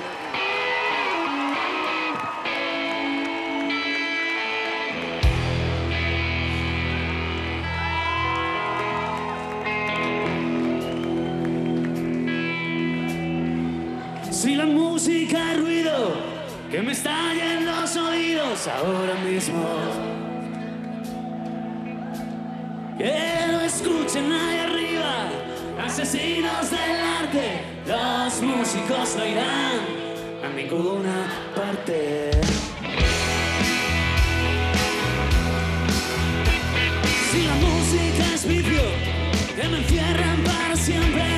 Si 14.30 14.54
la 14.54 14.66
música 14.66 15.52
es 15.52 15.60
ruido 15.60 16.12
que 16.70 16.82
me 16.82 16.92
estalla 16.92 17.54
en 17.58 17.66
los 17.66 17.96
oídos 17.96 18.68
ahora 18.68 19.14
mismo. 19.24 19.64
Que 22.98 23.12
no 23.50 23.60
escuchen 23.60 24.30
ahí 24.30 24.58
arriba, 24.58 24.67
asesinos 25.80 26.70
del 26.70 27.00
arte, 27.20 27.60
los 27.86 28.42
músicos 28.42 29.16
no 29.16 29.26
irán 29.26 29.80
a 30.44 30.48
ninguna 30.54 31.26
parte. 31.54 32.30
Si 37.30 37.42
la 37.46 37.54
música 37.54 38.34
es 38.34 38.48
vicio, 38.48 38.82
que 39.56 39.68
me 39.68 39.78
encierran 39.78 40.42
para 40.44 40.76
siempre, 40.76 41.37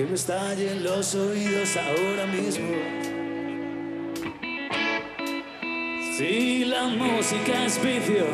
que 0.00 0.06
me 0.06 0.14
estallen 0.14 0.82
los 0.82 1.14
oídos 1.14 1.76
ahora 1.76 2.24
mismo. 2.24 2.68
Si 6.16 6.64
la 6.64 6.84
música 6.86 7.66
es 7.66 7.78
vicio, 7.82 8.24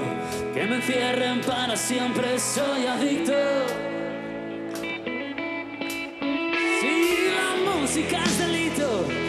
que 0.54 0.64
me 0.64 0.76
encierren 0.76 1.40
para 1.40 1.76
siempre, 1.76 2.38
soy 2.38 2.86
adicto. 2.86 3.32
Si 6.80 7.30
la 7.34 7.72
música 7.72 8.22
es 8.22 8.38
delito, 8.38 9.25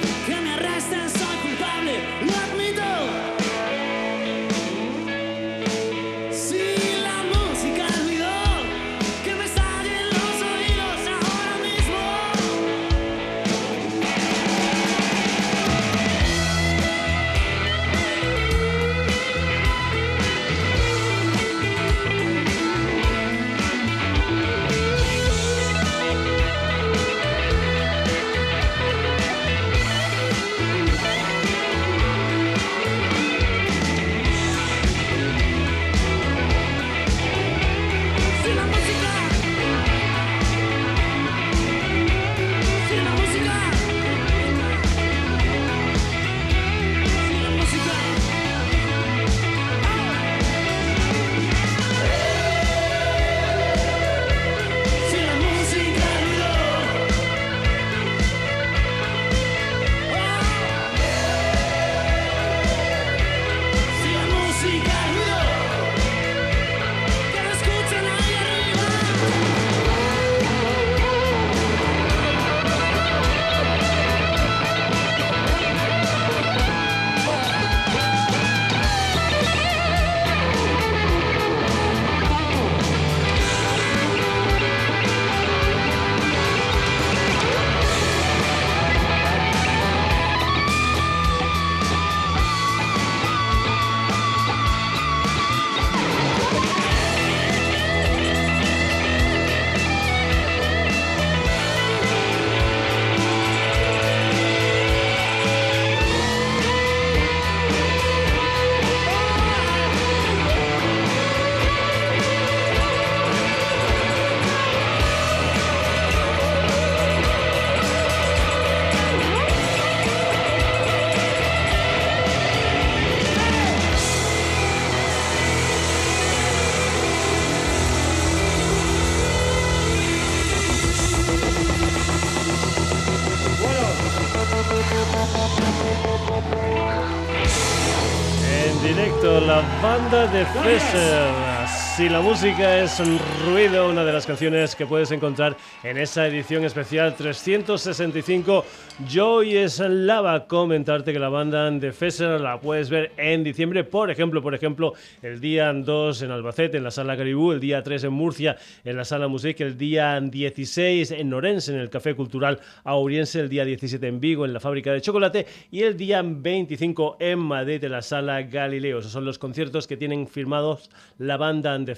de 140.09 140.45
Fesser. 140.45 141.67
Si 141.97 142.07
la 142.07 142.21
música 142.21 142.77
es 142.77 142.97
un 143.01 143.19
ruido, 143.45 143.89
una 143.89 144.05
de 144.05 144.13
las 144.13 144.25
canciones 144.25 144.73
que 144.73 144.85
puedes 144.85 145.11
encontrar 145.11 145.57
en 145.83 145.97
esa 145.97 146.25
edición 146.27 146.63
especial 146.63 147.13
365 147.15 148.63
Joy 149.05 149.55
es 149.55 149.77
Lava. 149.79 150.47
Comentarte 150.47 151.13
que 151.13 151.19
la 151.19 151.29
banda 151.29 151.69
de 151.69 152.39
la 152.39 152.59
puedes 152.59 152.89
ver 152.89 153.11
en 153.17 153.43
diciembre, 153.43 153.83
por 153.83 154.09
ejemplo, 154.09 154.41
por 154.41 154.55
ejemplo, 154.55 154.95
el 155.21 155.39
día 155.39 155.71
2 155.71 156.23
en 156.23 156.31
Albacete, 156.31 156.77
en 156.77 156.83
la 156.83 156.89
sala 156.89 157.15
Caribú, 157.15 157.51
el 157.51 157.59
día 157.59 157.83
3 157.83 158.05
en 158.05 158.13
Murcia, 158.13 158.57
en 158.83 158.97
la 158.97 159.05
sala 159.05 159.27
Music, 159.27 159.61
el 159.61 159.77
día 159.77 160.19
16 160.19 161.11
en 161.11 161.31
Orense, 161.31 161.73
en 161.73 161.79
el 161.79 161.91
Café 161.91 162.15
Cultural 162.15 162.59
Auriense, 162.85 163.39
el 163.39 163.49
día 163.49 163.65
17 163.65 164.07
en 164.07 164.19
Vigo, 164.19 164.45
en 164.45 164.53
la 164.53 164.59
fábrica 164.59 164.91
de 164.91 165.01
chocolate, 165.01 165.45
y 165.69 165.83
el 165.83 165.95
día 165.95 166.23
25 166.25 167.17
en 167.19 167.37
Madrid, 167.37 167.83
en 167.83 167.91
la 167.91 168.01
sala 168.01 168.41
Galileo. 168.41 168.97
Esos 168.97 169.11
son 169.11 169.25
los 169.25 169.37
conciertos 169.37 169.85
que 169.85 169.97
tienen 169.97 170.27
firmados 170.27 170.89
la 171.19 171.37
banda 171.37 171.77
de 171.77 171.97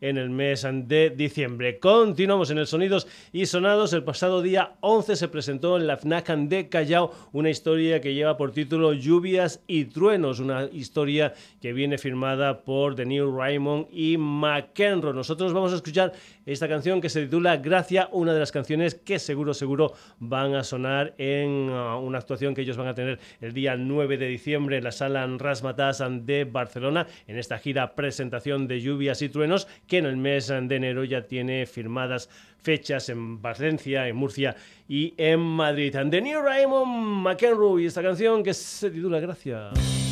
en 0.00 0.16
el 0.16 0.30
mes 0.30 0.66
de 0.84 1.10
diciembre. 1.10 1.78
Continuamos 1.78 2.50
en 2.50 2.56
el 2.56 2.66
Sonidos 2.66 3.06
y 3.34 3.44
Sonados. 3.44 3.92
El 3.92 4.02
pasado 4.02 4.40
día 4.40 4.72
11 4.80 5.16
se 5.16 5.28
presentó 5.28 5.76
en 5.76 5.86
la 5.86 5.98
FNAC 5.98 6.21
de 6.22 6.68
Callao, 6.68 7.12
una 7.32 7.50
historia 7.50 8.00
que 8.00 8.14
lleva 8.14 8.36
por 8.36 8.52
título 8.52 8.92
Lluvias 8.92 9.60
y 9.66 9.86
Truenos, 9.86 10.38
una 10.38 10.68
historia 10.72 11.34
que 11.60 11.72
viene 11.72 11.98
firmada 11.98 12.62
por 12.62 12.94
The 12.94 13.04
New 13.04 13.36
Raymond 13.36 13.88
y 13.90 14.16
McEnroe. 14.16 15.12
Nosotros 15.12 15.52
vamos 15.52 15.72
a 15.72 15.76
escuchar 15.76 16.12
esta 16.46 16.68
canción 16.68 17.00
que 17.00 17.08
se 17.08 17.22
titula 17.22 17.56
Gracia, 17.56 18.08
una 18.12 18.32
de 18.32 18.38
las 18.38 18.52
canciones 18.52 18.94
que 18.94 19.18
seguro, 19.18 19.52
seguro 19.52 19.94
van 20.20 20.54
a 20.54 20.62
sonar 20.62 21.14
en 21.18 21.70
uh, 21.70 21.98
una 21.98 22.18
actuación 22.18 22.54
que 22.54 22.62
ellos 22.62 22.76
van 22.76 22.86
a 22.86 22.94
tener 22.94 23.18
el 23.40 23.52
día 23.52 23.76
9 23.76 24.16
de 24.16 24.28
diciembre 24.28 24.78
en 24.78 24.84
la 24.84 24.92
sala 24.92 25.26
Rasmatas 25.26 26.04
de 26.22 26.44
Barcelona, 26.44 27.08
en 27.26 27.36
esta 27.36 27.58
gira 27.58 27.96
presentación 27.96 28.68
de 28.68 28.80
Lluvias 28.80 29.22
y 29.22 29.28
Truenos, 29.28 29.66
que 29.88 29.98
en 29.98 30.06
el 30.06 30.16
mes 30.16 30.46
de 30.46 30.76
enero 30.76 31.02
ya 31.02 31.22
tiene 31.22 31.66
firmadas 31.66 32.30
fechas 32.62 33.08
en 33.08 33.40
Valencia, 33.40 34.08
en 34.08 34.16
Murcia 34.16 34.56
y 34.88 35.14
en 35.16 35.40
Madrid. 35.40 35.94
And 35.96 36.10
the 36.10 36.20
New 36.20 36.40
Raymond 36.40 37.22
McEnroe 37.22 37.82
y 37.82 37.86
esta 37.86 38.02
canción 38.02 38.42
que 38.42 38.54
se 38.54 38.90
titula 38.90 39.20
Gracias. 39.20 40.11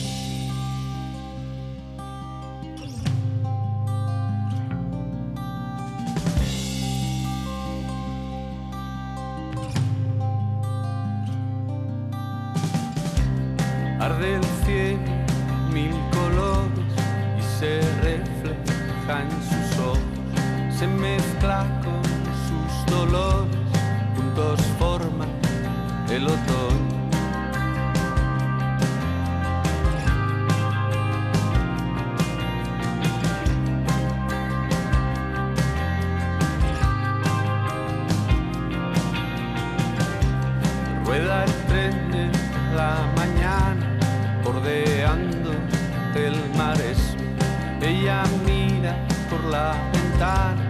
Ventana, 49.92 50.64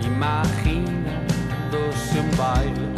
imagina 0.00 1.12
en 2.16 2.30
baile. 2.36 2.88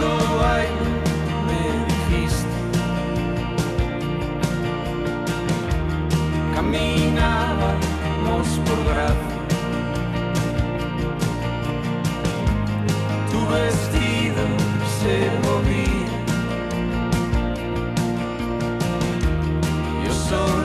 No 0.00 0.14
hay, 0.46 0.68
me 1.48 1.62
dijiste, 1.90 2.58
caminábamos 6.54 8.48
por 8.66 8.78
gracia. 8.88 9.34
Tu 13.30 13.38
vestido 13.52 14.44
se 14.98 15.14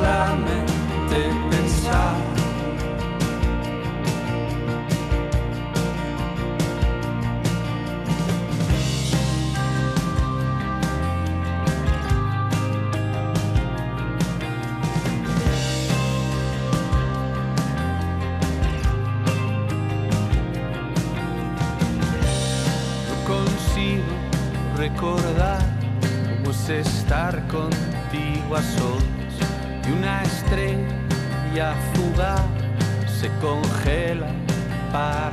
solamente 0.10 1.30
pensar. 1.50 2.29
Para 34.92 35.29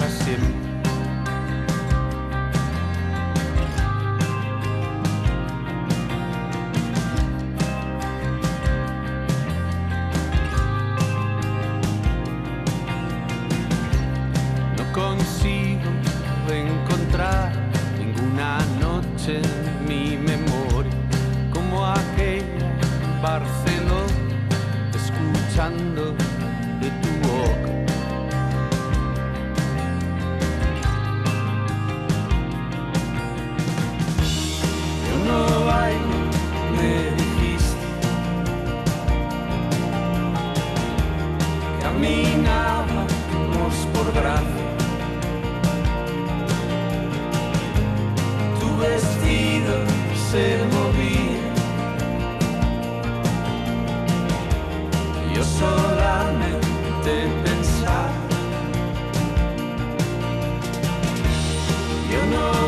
Yo 62.31 62.66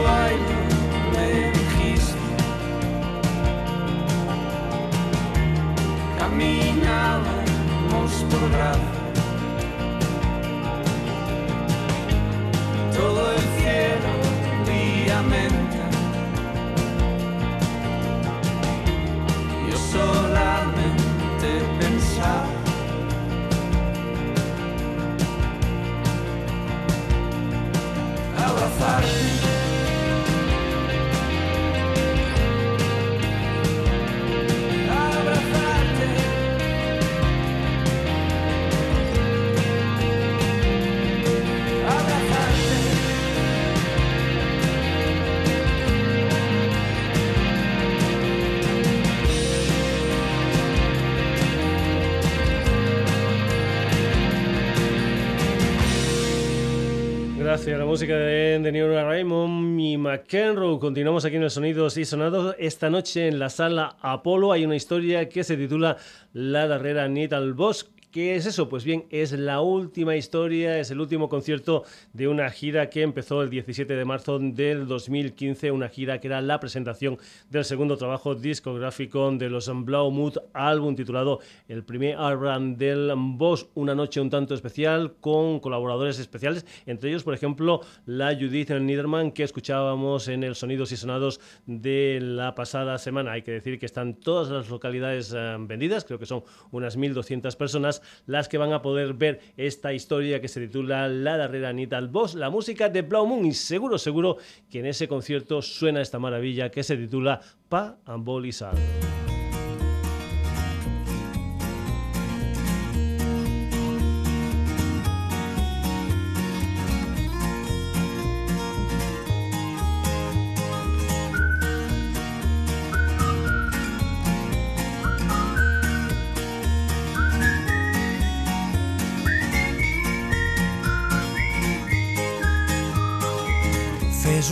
música 57.99 58.17
de, 58.17 58.61
de 58.61 58.71
Neil 58.71 58.95
Raymond 58.95 59.81
y 59.81 59.97
McEnroe. 59.97 60.79
Continuamos 60.79 61.25
aquí 61.25 61.35
en 61.35 61.43
el 61.43 61.51
Sonidos 61.51 61.97
y 61.97 62.05
Sonados. 62.05 62.55
Esta 62.57 62.91
noche 62.91 63.27
en 63.27 63.41
la 63.41 63.51
sala 63.51 63.97
Apolo 64.01 64.53
hay 64.53 64.65
una 64.65 64.77
historia 64.77 65.29
que 65.29 65.43
se 65.43 65.57
titula 65.57 65.97
La 66.33 66.69
Darrera 66.69 67.09
Nital 67.09 67.55
Bosch 67.55 67.87
¿Qué 68.19 68.35
es 68.35 68.47
eso? 68.47 68.69
Pues 68.69 68.83
bien, 68.83 69.07
es 69.11 69.31
la 69.31 69.61
última 69.61 70.17
historia, 70.17 70.81
es 70.81 70.91
el 70.91 71.01
último 71.01 71.29
concierto 71.29 71.85
de 72.13 72.27
una 72.27 72.51
gira 72.51 72.91
que 72.91 73.03
empezó 73.03 73.43
el 73.43 73.49
17 73.49 73.95
de 73.95 74.05
marzo 74.05 74.41
del 74.41 74.89
2015, 74.89 75.71
una 75.71 75.89
gira 75.89 76.19
que 76.19 76.27
era 76.27 76.41
la 76.41 76.59
presentación 76.59 77.17
del 77.49 77.65
segundo 77.65 77.97
trabajo 77.97 78.35
discográfico 78.35 79.31
de 79.31 79.49
los 79.49 79.71
Blau 79.85 80.11
Mood, 80.11 80.37
álbum 80.53 80.97
titulado 80.97 81.39
El 81.69 81.85
primer 81.85 82.17
álbum 82.17 82.75
del 82.75 83.13
Boss, 83.15 83.69
una 83.75 83.95
noche 83.95 84.21
un 84.21 84.31
tanto 84.31 84.53
especial 84.53 85.15
con 85.21 85.61
colaboradores 85.61 86.19
especiales, 86.19 86.67
entre 86.87 87.11
ellos, 87.11 87.23
por 87.23 87.35
ejemplo, 87.35 87.83
la 88.05 88.35
Judith 88.35 88.71
Niederman 88.71 89.31
que 89.31 89.45
escuchábamos 89.45 90.27
en 90.27 90.43
el 90.43 90.57
Sonidos 90.57 90.91
y 90.91 90.97
Sonados 90.97 91.39
de 91.67 92.19
la 92.21 92.57
pasada 92.57 92.99
semana. 92.99 93.31
Hay 93.31 93.43
que 93.43 93.53
decir 93.53 93.79
que 93.79 93.87
están 93.87 94.15
todas 94.15 94.49
las 94.49 94.69
localidades 94.71 95.33
eh, 95.33 95.57
vendidas, 95.61 96.05
creo 96.05 96.19
que 96.19 96.27
son 96.27 96.43
unas 96.73 96.99
1.200 96.99 97.57
personas 97.57 98.03
las 98.27 98.49
que 98.49 98.59
van 98.59 98.73
a 98.73 98.83
poder 98.83 99.15
ver 99.15 99.41
esta 99.57 99.93
historia 99.93 100.41
que 100.41 100.49
se 100.49 100.61
titula 100.61 101.09
La 101.09 101.37
Darrera 101.37 101.73
Nital 101.73 102.09
Boss, 102.09 102.35
la 102.35 102.51
música 102.51 102.89
de 102.89 103.03
Blau 103.03 103.27
Moon 103.27 103.45
y 103.47 103.53
seguro, 103.53 103.99
seguro 103.99 104.37
que 104.71 104.81
en 104.81 104.87
ese 104.87 105.09
concierto 105.09 105.63
suena 105.63 106.01
esta 106.01 106.19
maravilla 106.19 106.71
que 106.71 106.83
se 106.83 106.97
titula 106.97 107.41
Pa 107.69 107.99
Ambolizar. 108.05 108.75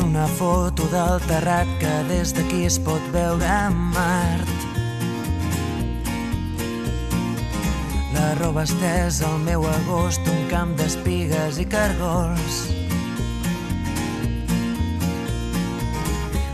Una 0.01 0.27
foto 0.27 0.85
del 0.89 1.21
terrat 1.29 1.69
que 1.81 1.93
des 2.09 2.33
d'aquí 2.35 2.65
es 2.65 2.79
pot 2.79 3.03
veure 3.13 3.71
Mart. 3.71 4.65
La 8.15 8.35
roba 8.41 8.65
estesa 8.65 9.29
al 9.29 9.39
meu 9.45 9.67
agost, 9.69 10.21
un 10.33 10.43
camp 10.51 10.75
d'espigues 10.81 11.61
i 11.61 11.67
cargols. 11.69 12.61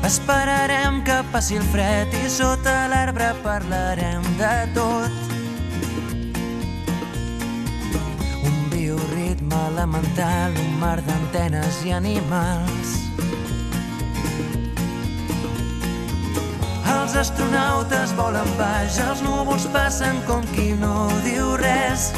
Esperarem 0.04 1.02
que 1.06 1.22
passi 1.32 1.60
el 1.62 1.68
fred 1.74 2.12
i 2.24 2.30
sota 2.30 2.88
l'arbre 2.92 3.32
parlarem 3.42 4.26
de 4.38 4.56
tot. 4.74 5.31
Elemental, 9.72 10.52
un 10.60 10.72
mar 10.80 10.98
d'antenes 11.06 11.80
i 11.86 11.92
animals. 11.96 12.90
Els 16.92 17.14
astronautes 17.16 18.12
volen 18.18 18.48
baix, 18.58 18.98
els 19.00 19.22
núvols 19.24 19.66
passen 19.72 20.20
com 20.28 20.44
qui 20.52 20.72
no 20.80 21.08
diu 21.24 21.54
res. 21.60 22.10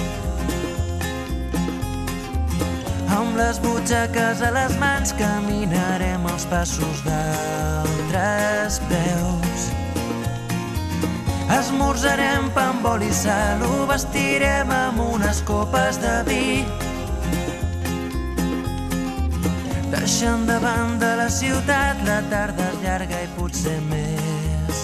Amb 3.14 3.38
les 3.38 3.60
butxaques 3.62 4.42
a 4.42 4.50
les 4.54 4.74
mans 4.82 5.14
caminarem 5.18 6.26
els 6.34 6.46
passos 6.50 7.04
d'altres 7.06 8.80
peus. 8.90 9.68
Esmorzarem 11.54 12.50
pa 12.56 12.70
amb 12.72 12.88
oli 12.96 13.12
i 13.12 13.14
sal, 13.14 13.62
ho 13.62 13.84
vestirem 13.90 14.72
amb 14.74 15.04
unes 15.06 15.44
copes 15.46 16.02
de 16.02 16.16
vi. 16.30 16.83
Deixant 20.04 20.42
davant 20.44 20.98
de 21.00 21.08
la 21.16 21.30
ciutat, 21.32 22.02
la 22.04 22.18
tarda 22.28 22.66
és 22.74 22.82
llarga 22.82 23.22
i 23.24 23.28
potser 23.38 23.78
més 23.88 24.82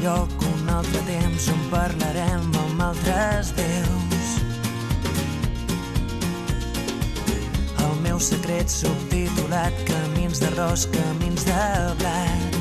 lloc, 0.00 0.32
un 0.48 0.72
altre 0.78 1.04
temps 1.12 1.52
on 1.52 1.60
parlarem 1.76 2.48
amb 2.64 2.88
altres 2.88 3.52
déus. 3.60 3.79
Secret 8.30 8.70
subtitulat 8.70 9.74
Camins 9.88 10.38
d'arròs, 10.42 10.86
camins 10.94 11.44
de 11.48 11.62
blat. 11.98 12.58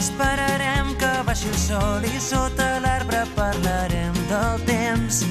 Esperarem 0.00 0.92
que 1.00 1.12
baixi 1.28 1.48
el 1.48 1.56
sol 1.62 2.04
i 2.08 2.20
sota 2.20 2.66
l'arbre 2.84 3.22
parlarem 3.38 4.18
del 4.28 4.66
temps. 4.68 5.22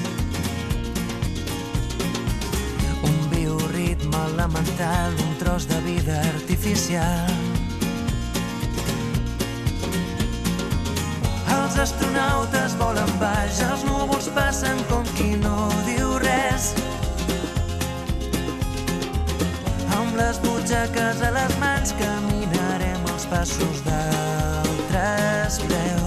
Un 3.10 3.18
bioritme 3.30 4.24
elemental, 4.32 5.14
un 5.28 5.38
tros 5.42 5.68
de 5.70 5.78
vida 5.86 6.18
artificial. 6.34 7.30
Els 11.54 11.78
astronautes 11.86 12.76
volen 12.82 13.16
baix, 13.22 13.62
els 13.70 13.86
núvols 13.86 14.30
passen 14.34 14.82
com 14.90 15.06
qui 15.14 15.34
no 15.46 15.73
res. 16.26 16.70
Amb 19.98 20.16
les 20.20 20.40
butxaques 20.46 21.22
a 21.24 21.34
les 21.40 21.58
mans 21.62 21.94
caminarem 22.00 23.12
els 23.14 23.28
passos 23.34 23.84
d'altres 23.88 25.62
preus. 25.68 26.03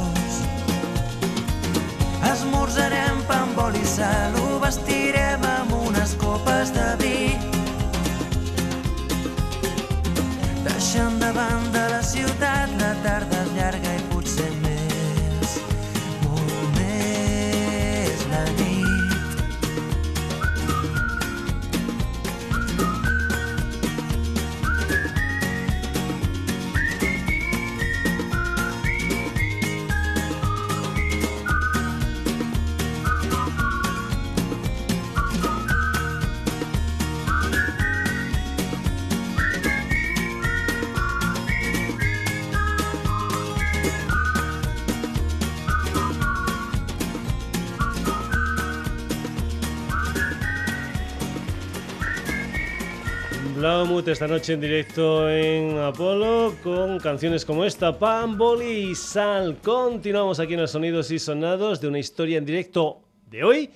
Esta 54.11 54.27
noche 54.27 54.53
en 54.53 54.61
directo 54.61 55.29
en 55.29 55.77
Apolo 55.79 56.55
con 56.63 56.97
canciones 56.99 57.43
como 57.43 57.65
esta, 57.65 57.97
Pan, 57.97 58.37
Boli 58.37 58.91
y 58.91 58.95
Sal. 58.95 59.57
Continuamos 59.61 60.39
aquí 60.39 60.53
en 60.53 60.61
los 60.61 60.71
sonidos 60.71 61.11
y 61.11 61.19
sonados 61.19 61.81
de 61.81 61.89
una 61.89 61.99
historia 61.99 62.37
en 62.37 62.45
directo 62.45 63.01
de 63.29 63.43
hoy 63.43 63.69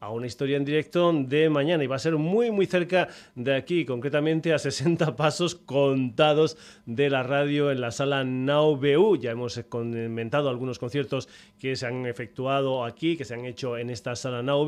a 0.00 0.10
una 0.10 0.26
historia 0.26 0.56
en 0.56 0.64
directo 0.64 1.12
de 1.12 1.48
mañana 1.48 1.84
y 1.84 1.86
va 1.86 1.96
a 1.96 2.00
ser 2.00 2.16
muy 2.16 2.50
muy 2.50 2.66
cerca 2.66 3.08
de 3.34 3.54
aquí, 3.54 3.84
concretamente 3.84 4.52
a 4.52 4.58
60 4.58 5.16
pasos 5.16 5.54
contados 5.54 6.56
de 6.84 7.10
la 7.10 7.22
radio 7.22 7.70
en 7.70 7.80
la 7.80 7.90
sala 7.90 8.24
Now. 8.24 8.80
Ya 9.16 9.30
hemos 9.30 9.58
comentado 9.68 10.48
algunos 10.48 10.78
conciertos 10.78 11.28
que 11.58 11.76
se 11.76 11.86
han 11.86 12.06
efectuado 12.06 12.84
aquí, 12.84 13.16
que 13.16 13.24
se 13.24 13.34
han 13.34 13.44
hecho 13.44 13.78
en 13.78 13.90
esta 13.90 14.16
sala 14.16 14.42
Now 14.42 14.66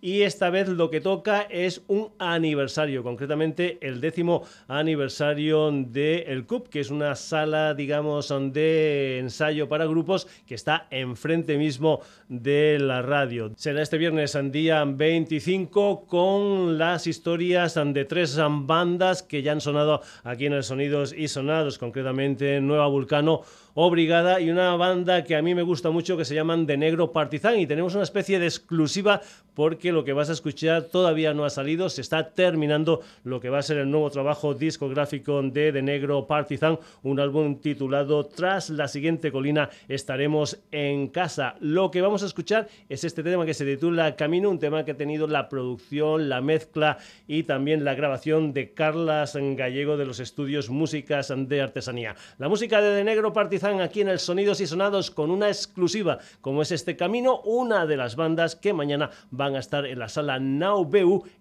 y 0.00 0.22
esta 0.22 0.50
vez 0.50 0.68
lo 0.68 0.90
que 0.90 1.00
toca 1.00 1.42
es 1.42 1.82
un 1.88 2.10
aniversario, 2.18 3.02
concretamente 3.02 3.78
el 3.80 4.00
décimo 4.00 4.44
aniversario 4.68 5.70
de 5.70 6.22
El 6.28 6.46
CUP, 6.46 6.68
que 6.68 6.80
es 6.80 6.90
una 6.90 7.14
sala, 7.14 7.74
digamos, 7.74 8.32
de 8.52 9.18
ensayo 9.18 9.68
para 9.68 9.86
grupos 9.86 10.26
que 10.46 10.54
está 10.54 10.86
enfrente 10.90 11.56
mismo 11.58 12.00
de 12.28 12.78
la 12.80 13.02
radio. 13.02 13.52
Será 13.56 13.82
este 13.82 13.98
viernes 13.98 14.34
día 14.50 14.73
día 14.74 14.84
25 14.84 16.06
con 16.06 16.78
las 16.78 17.06
historias 17.06 17.74
de 17.74 18.04
tres 18.04 18.36
bandas 18.62 19.22
que 19.22 19.42
ya 19.42 19.52
han 19.52 19.60
sonado 19.60 20.00
aquí 20.24 20.46
en 20.46 20.52
el 20.52 20.64
Sonidos 20.64 21.14
y 21.16 21.28
Sonados, 21.28 21.78
concretamente 21.78 22.60
Nueva 22.60 22.88
Vulcano 22.88 23.42
o 23.74 23.90
Brigada 23.90 24.40
y 24.40 24.50
una 24.50 24.74
banda 24.76 25.22
que 25.22 25.36
a 25.36 25.42
mí 25.42 25.54
me 25.54 25.62
gusta 25.62 25.90
mucho 25.90 26.16
que 26.16 26.24
se 26.24 26.34
llaman 26.34 26.66
De 26.66 26.76
Negro 26.76 27.12
Partizan 27.12 27.60
y 27.60 27.66
tenemos 27.66 27.94
una 27.94 28.02
especie 28.02 28.38
de 28.38 28.46
exclusiva 28.46 29.20
porque 29.54 29.92
lo 29.92 30.04
que 30.04 30.12
vas 30.12 30.30
a 30.30 30.32
escuchar 30.32 30.84
todavía 30.84 31.34
no 31.34 31.44
ha 31.44 31.50
salido, 31.50 31.88
se 31.88 32.00
está 32.00 32.30
terminando 32.30 33.00
lo 33.22 33.40
que 33.40 33.50
va 33.50 33.58
a 33.58 33.62
ser 33.62 33.78
el 33.78 33.90
nuevo 33.90 34.10
trabajo 34.10 34.54
discográfico 34.54 35.40
de 35.42 35.72
De 35.72 35.82
Negro 35.82 36.26
Partizan, 36.26 36.78
un 37.02 37.20
álbum 37.20 37.60
titulado 37.60 38.24
Tras 38.26 38.70
la 38.70 38.88
siguiente 38.88 39.30
colina 39.30 39.70
estaremos 39.88 40.60
en 40.70 41.08
casa. 41.08 41.56
Lo 41.60 41.90
que 41.90 42.00
vamos 42.00 42.22
a 42.22 42.26
escuchar 42.26 42.68
es 42.88 43.04
este 43.04 43.22
tema 43.22 43.46
que 43.46 43.54
se 43.54 43.64
titula 43.64 44.16
Camino, 44.16 44.50
un 44.50 44.58
tema 44.58 44.84
que 44.84 44.92
ha 44.92 44.96
tenido 44.96 45.26
la 45.26 45.48
producción, 45.48 46.28
la 46.28 46.40
mezcla 46.40 46.98
y 47.26 47.44
también 47.44 47.84
la 47.84 47.94
grabación 47.94 48.52
de 48.52 48.72
Carlas 48.72 49.36
Gallego 49.36 49.96
de 49.96 50.06
los 50.06 50.20
estudios 50.20 50.68
Músicas 50.70 51.32
de 51.36 51.60
Artesanía. 51.60 52.16
La 52.38 52.48
música 52.48 52.80
de 52.80 52.94
De 52.94 53.04
Negro 53.04 53.32
Partizan 53.32 53.80
aquí 53.80 54.00
en 54.00 54.08
el 54.08 54.18
Sonidos 54.18 54.60
y 54.60 54.66
Sonados 54.66 55.10
con 55.10 55.30
una 55.30 55.48
exclusiva 55.48 56.18
como 56.40 56.62
es 56.62 56.72
este 56.72 56.96
camino, 56.96 57.40
una 57.40 57.86
de 57.86 57.96
las 57.96 58.16
bandas 58.16 58.56
que 58.56 58.72
mañana 58.72 59.10
van 59.44 59.56
a 59.56 59.58
estar 59.58 59.84
en 59.84 59.98
la 59.98 60.08
sala 60.08 60.38
Now 60.38 60.90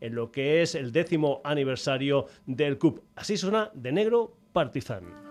en 0.02 0.16
lo 0.16 0.32
que 0.32 0.62
es 0.62 0.76
el 0.76 0.92
décimo 0.92 1.42
aniversario 1.44 2.28
del 2.46 2.78
CUP. 2.78 3.00
Así 3.16 3.38
suena 3.38 3.72
De 3.74 3.92
Negro 3.92 4.36
Partizan. 4.52 5.23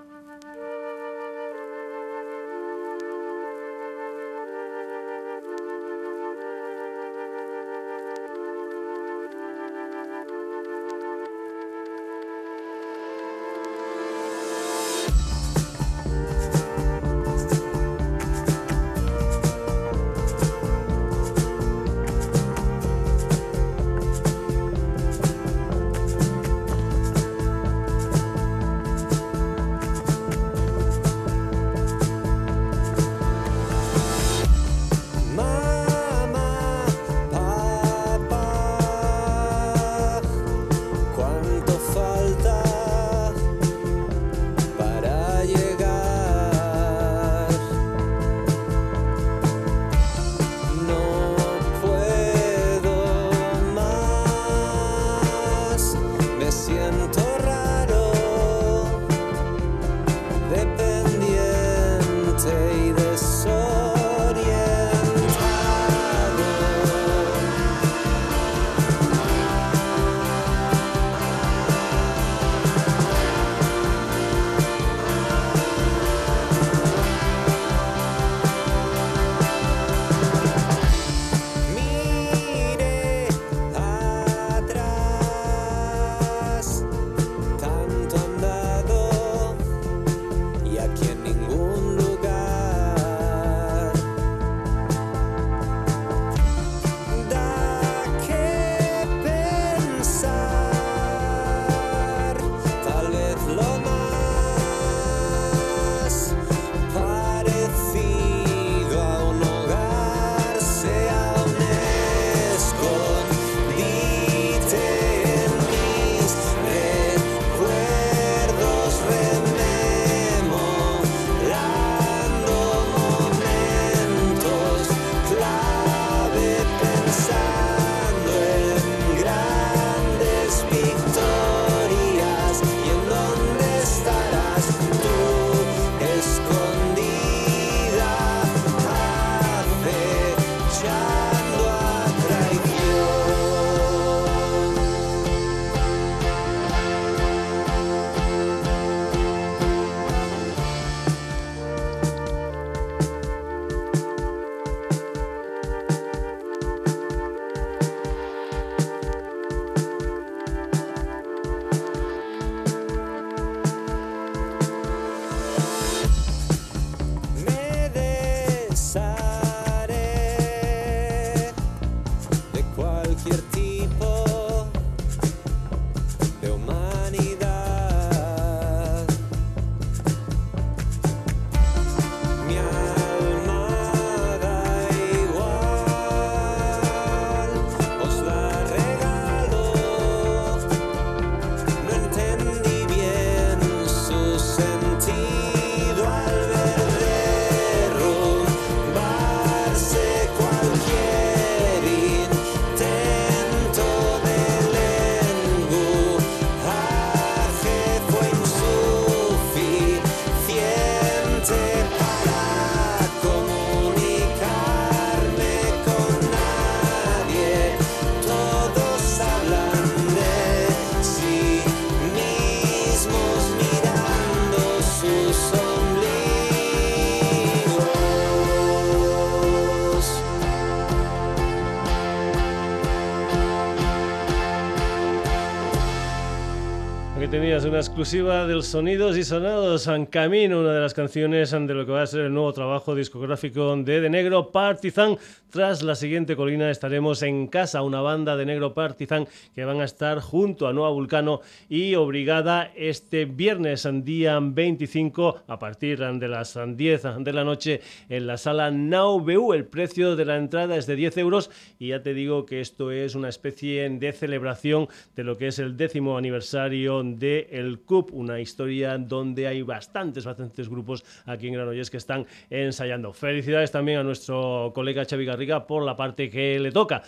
Tenías 237.62 237.70
una 237.70 237.78
exclusiva 237.78 238.46
del 238.46 238.64
Sonidos 238.64 239.16
y 239.16 239.22
Sonados 239.22 239.86
en 239.86 240.06
Camino, 240.06 240.60
una 240.60 240.72
de 240.72 240.80
las 240.80 240.94
canciones 240.94 241.50
de 241.52 241.74
lo 241.74 241.86
que 241.86 241.92
va 241.92 242.02
a 242.02 242.06
ser 242.06 242.22
el 242.22 242.34
nuevo 242.34 242.52
trabajo 242.52 242.94
discográfico 242.94 243.76
de 243.76 244.00
De 244.00 244.10
Negro 244.10 244.50
Partizan. 244.50 245.16
Tras 245.52 245.82
la 245.82 245.96
siguiente 245.96 246.34
colina 246.34 246.70
estaremos 246.70 247.22
en 247.22 247.46
casa, 247.46 247.82
una 247.82 248.00
banda 248.00 248.38
de 248.38 248.46
Negro 248.46 248.72
Partizan 248.72 249.28
que 249.54 249.66
van 249.66 249.82
a 249.82 249.84
estar 249.84 250.18
junto 250.20 250.66
a 250.66 250.72
Nueva 250.72 250.88
Vulcano 250.88 251.42
y 251.68 251.94
Obrigada 251.94 252.72
este 252.74 253.26
viernes, 253.26 253.86
día 254.02 254.38
25, 254.40 255.42
a 255.46 255.58
partir 255.58 255.98
de 255.98 256.26
las 256.26 256.58
10 256.66 257.02
de 257.18 257.32
la 257.34 257.44
noche 257.44 257.82
en 258.08 258.26
la 258.26 258.38
sala 258.38 258.70
Now 258.70 259.52
El 259.52 259.66
precio 259.66 260.16
de 260.16 260.24
la 260.24 260.38
entrada 260.38 260.74
es 260.74 260.86
de 260.86 260.96
10 260.96 261.18
euros 261.18 261.50
y 261.78 261.88
ya 261.88 262.02
te 262.02 262.14
digo 262.14 262.46
que 262.46 262.62
esto 262.62 262.90
es 262.90 263.14
una 263.14 263.28
especie 263.28 263.90
de 263.90 264.12
celebración 264.14 264.88
de 265.14 265.24
lo 265.24 265.36
que 265.36 265.48
es 265.48 265.58
el 265.58 265.76
décimo 265.76 266.16
aniversario 266.16 267.02
de 267.02 267.48
El 267.52 267.80
CUP, 267.80 268.14
una 268.14 268.40
historia 268.40 268.96
donde 268.96 269.48
hay 269.48 269.60
bastantes, 269.60 270.24
bastantes 270.24 270.70
grupos 270.70 271.04
aquí 271.26 271.48
en 271.48 271.52
Granollers 271.52 271.90
que 271.90 271.98
están 271.98 272.24
ensayando. 272.48 273.12
Felicidades 273.12 273.70
también 273.70 273.98
a 273.98 274.02
nuestro 274.02 274.72
colega 274.74 275.04
Xavi 275.04 275.41
Por 275.66 275.84
la 275.84 275.96
parte 275.96 276.30
que 276.30 276.58
le 276.58 276.72
toca. 276.72 277.02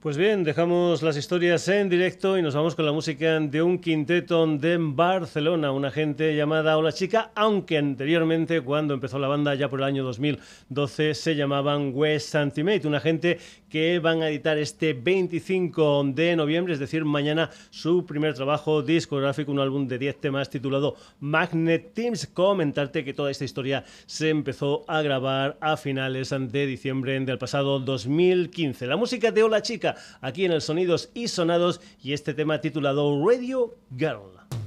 Pues 0.00 0.16
bien, 0.16 0.44
dejamos 0.44 1.02
las 1.02 1.18
historias 1.18 1.68
en 1.68 1.90
directo 1.90 2.38
y 2.38 2.40
nos 2.40 2.54
vamos 2.54 2.74
con 2.74 2.86
la 2.86 2.92
música 2.92 3.38
de 3.38 3.60
un 3.60 3.78
quinteto 3.78 4.46
de 4.46 4.78
Barcelona, 4.80 5.72
una 5.72 5.90
gente 5.90 6.34
llamada 6.34 6.78
Hola 6.78 6.90
Chica, 6.90 7.32
aunque 7.34 7.76
anteriormente, 7.76 8.62
cuando 8.62 8.94
empezó 8.94 9.18
la 9.18 9.28
banda 9.28 9.54
ya 9.54 9.68
por 9.68 9.80
el 9.80 9.84
año 9.84 10.02
2012, 10.02 11.12
se 11.12 11.36
llamaban 11.36 11.92
West 11.94 12.34
Antimate, 12.34 12.88
una 12.88 12.98
gente 12.98 13.38
que 13.68 13.98
van 13.98 14.22
a 14.22 14.30
editar 14.30 14.56
este 14.56 14.94
25 14.94 16.04
de 16.14 16.34
noviembre, 16.34 16.72
es 16.72 16.80
decir, 16.80 17.04
mañana 17.04 17.50
su 17.68 18.06
primer 18.06 18.32
trabajo 18.32 18.82
discográfico, 18.82 19.52
un 19.52 19.60
álbum 19.60 19.86
de 19.86 19.98
10 19.98 20.18
temas 20.18 20.48
titulado 20.48 20.96
Magnet 21.20 21.92
Teams. 21.92 22.26
Comentarte 22.26 23.04
que 23.04 23.12
toda 23.12 23.30
esta 23.30 23.44
historia 23.44 23.84
se 24.06 24.30
empezó 24.30 24.82
a 24.88 25.02
grabar 25.02 25.58
a 25.60 25.76
finales 25.76 26.30
de 26.30 26.66
diciembre 26.66 27.20
del 27.20 27.38
pasado 27.38 27.78
2015. 27.78 28.86
La 28.86 28.96
música 28.96 29.30
de 29.30 29.42
Hola 29.42 29.62
Chica 29.62 29.89
aquí 30.20 30.44
en 30.44 30.52
el 30.52 30.60
Sonidos 30.60 31.10
y 31.14 31.28
Sonados 31.28 31.80
y 32.02 32.12
este 32.12 32.34
tema 32.34 32.60
titulado 32.60 33.26
Radio 33.26 33.76
Girl. 33.96 34.59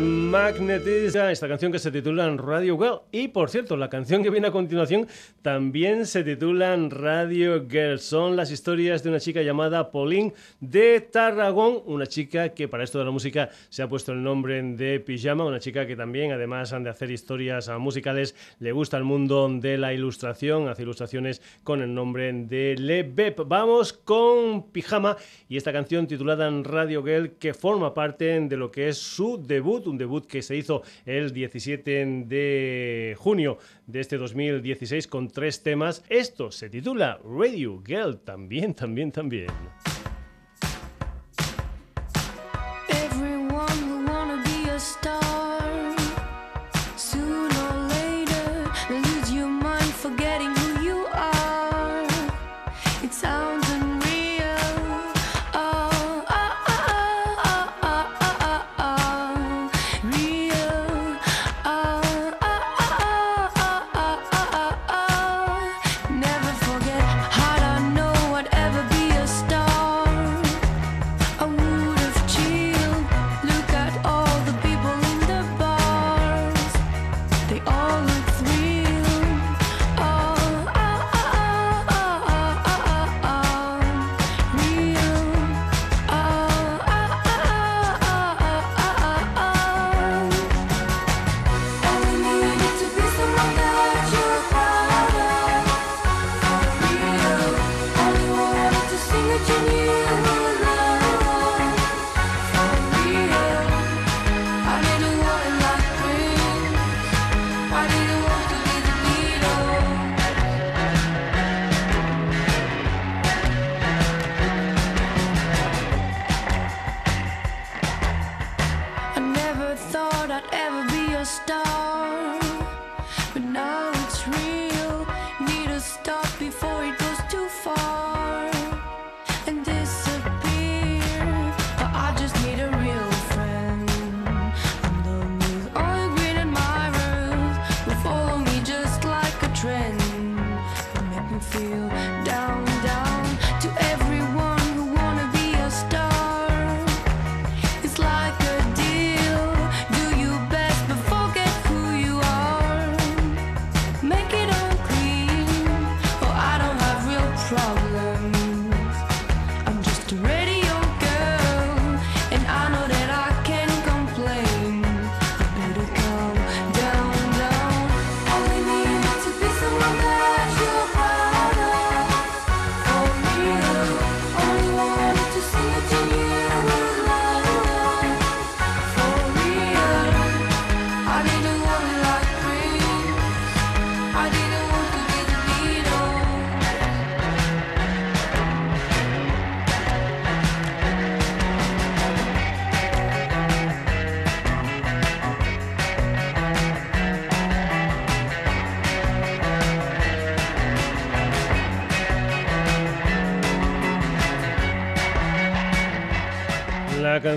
them. 0.00 0.19
Magnetism, 0.30 1.28
esta 1.28 1.48
canción 1.48 1.72
que 1.72 1.80
se 1.80 1.90
titula 1.90 2.30
Radio 2.36 2.78
Girl. 2.78 3.00
Y 3.10 3.28
por 3.28 3.50
cierto, 3.50 3.76
la 3.76 3.90
canción 3.90 4.22
que 4.22 4.30
viene 4.30 4.46
a 4.46 4.52
continuación 4.52 5.08
también 5.42 6.06
se 6.06 6.22
titula 6.22 6.76
Radio 6.88 7.66
Girl. 7.68 7.98
Son 7.98 8.36
las 8.36 8.52
historias 8.52 9.02
de 9.02 9.08
una 9.08 9.18
chica 9.18 9.42
llamada 9.42 9.90
Pauline 9.90 10.32
de 10.60 11.00
Tarragón, 11.00 11.82
una 11.84 12.06
chica 12.06 12.50
que 12.50 12.68
para 12.68 12.84
esto 12.84 13.00
de 13.00 13.06
la 13.06 13.10
música 13.10 13.50
se 13.70 13.82
ha 13.82 13.88
puesto 13.88 14.12
el 14.12 14.22
nombre 14.22 14.62
de 14.62 15.00
Pijama, 15.00 15.44
una 15.44 15.58
chica 15.58 15.84
que 15.84 15.96
también, 15.96 16.30
además 16.30 16.70
de 16.70 16.88
hacer 16.88 17.10
historias 17.10 17.68
musicales, 17.80 18.36
le 18.60 18.70
gusta 18.70 18.96
el 18.98 19.04
mundo 19.04 19.48
de 19.50 19.78
la 19.78 19.92
ilustración, 19.92 20.68
hace 20.68 20.82
ilustraciones 20.82 21.42
con 21.64 21.82
el 21.82 21.92
nombre 21.92 22.32
de 22.32 22.76
Le 22.78 23.02
Bep. 23.02 23.40
Vamos 23.48 23.92
con 23.92 24.70
Pijama 24.70 25.16
y 25.48 25.56
esta 25.56 25.72
canción 25.72 26.06
titulada 26.06 26.48
Radio 26.62 27.02
Girl 27.02 27.32
que 27.32 27.52
forma 27.52 27.92
parte 27.94 28.40
de 28.40 28.56
lo 28.56 28.70
que 28.70 28.90
es 28.90 28.96
su 28.98 29.42
debut, 29.44 29.88
un 29.88 29.98
debut 29.98 30.19
que 30.22 30.42
se 30.42 30.56
hizo 30.56 30.82
el 31.06 31.32
17 31.32 32.24
de 32.26 33.16
junio 33.18 33.58
de 33.86 34.00
este 34.00 34.16
2016 34.16 35.06
con 35.06 35.28
tres 35.28 35.62
temas. 35.62 36.04
Esto 36.08 36.50
se 36.50 36.70
titula 36.70 37.20
Radio 37.24 37.82
Girl, 37.84 38.18
también, 38.20 38.74
también, 38.74 39.12
también. 39.12 39.48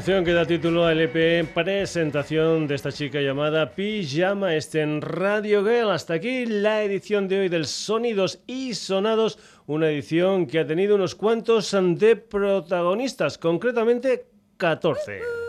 Canción 0.04 0.26
que 0.26 0.34
da 0.34 0.44
título 0.44 0.84
al 0.84 1.00
EP, 1.00 1.48
presentación 1.54 2.68
de 2.68 2.76
esta 2.76 2.92
chica 2.92 3.22
llamada 3.22 3.72
Pijama 3.74 4.54
este 4.54 4.82
en 4.82 5.02
Radio 5.02 5.64
Girl. 5.64 5.92
Hasta 5.92 6.16
aquí 6.16 6.46
la 6.46 6.84
edición 6.84 7.30
de 7.30 7.40
hoy 7.40 7.48
del 7.48 7.66
Sonidos 7.66 8.42
y 8.46 8.74
Sonados, 8.74 9.40
una 9.66 9.88
edición 9.88 10.46
que 10.46 10.60
ha 10.60 10.68
tenido 10.68 10.96
unos 10.96 11.16
cuantos 11.16 11.72
de 11.72 12.18
protagonistas, 12.18 13.38
concretamente 13.38 14.26
14. 14.58 15.43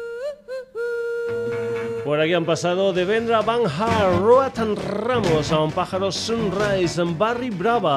Por 2.04 2.20
aquí 2.20 2.34
han 2.34 2.44
pasado 2.44 2.92
Devendra 2.92 3.40
Banhar, 3.40 4.20
Roatan 4.20 4.76
Ramos, 4.76 5.50
a 5.50 5.60
un 5.60 5.72
pájaro 5.72 6.12
Sunrise, 6.12 7.02
Barry 7.16 7.48
Brava, 7.48 7.96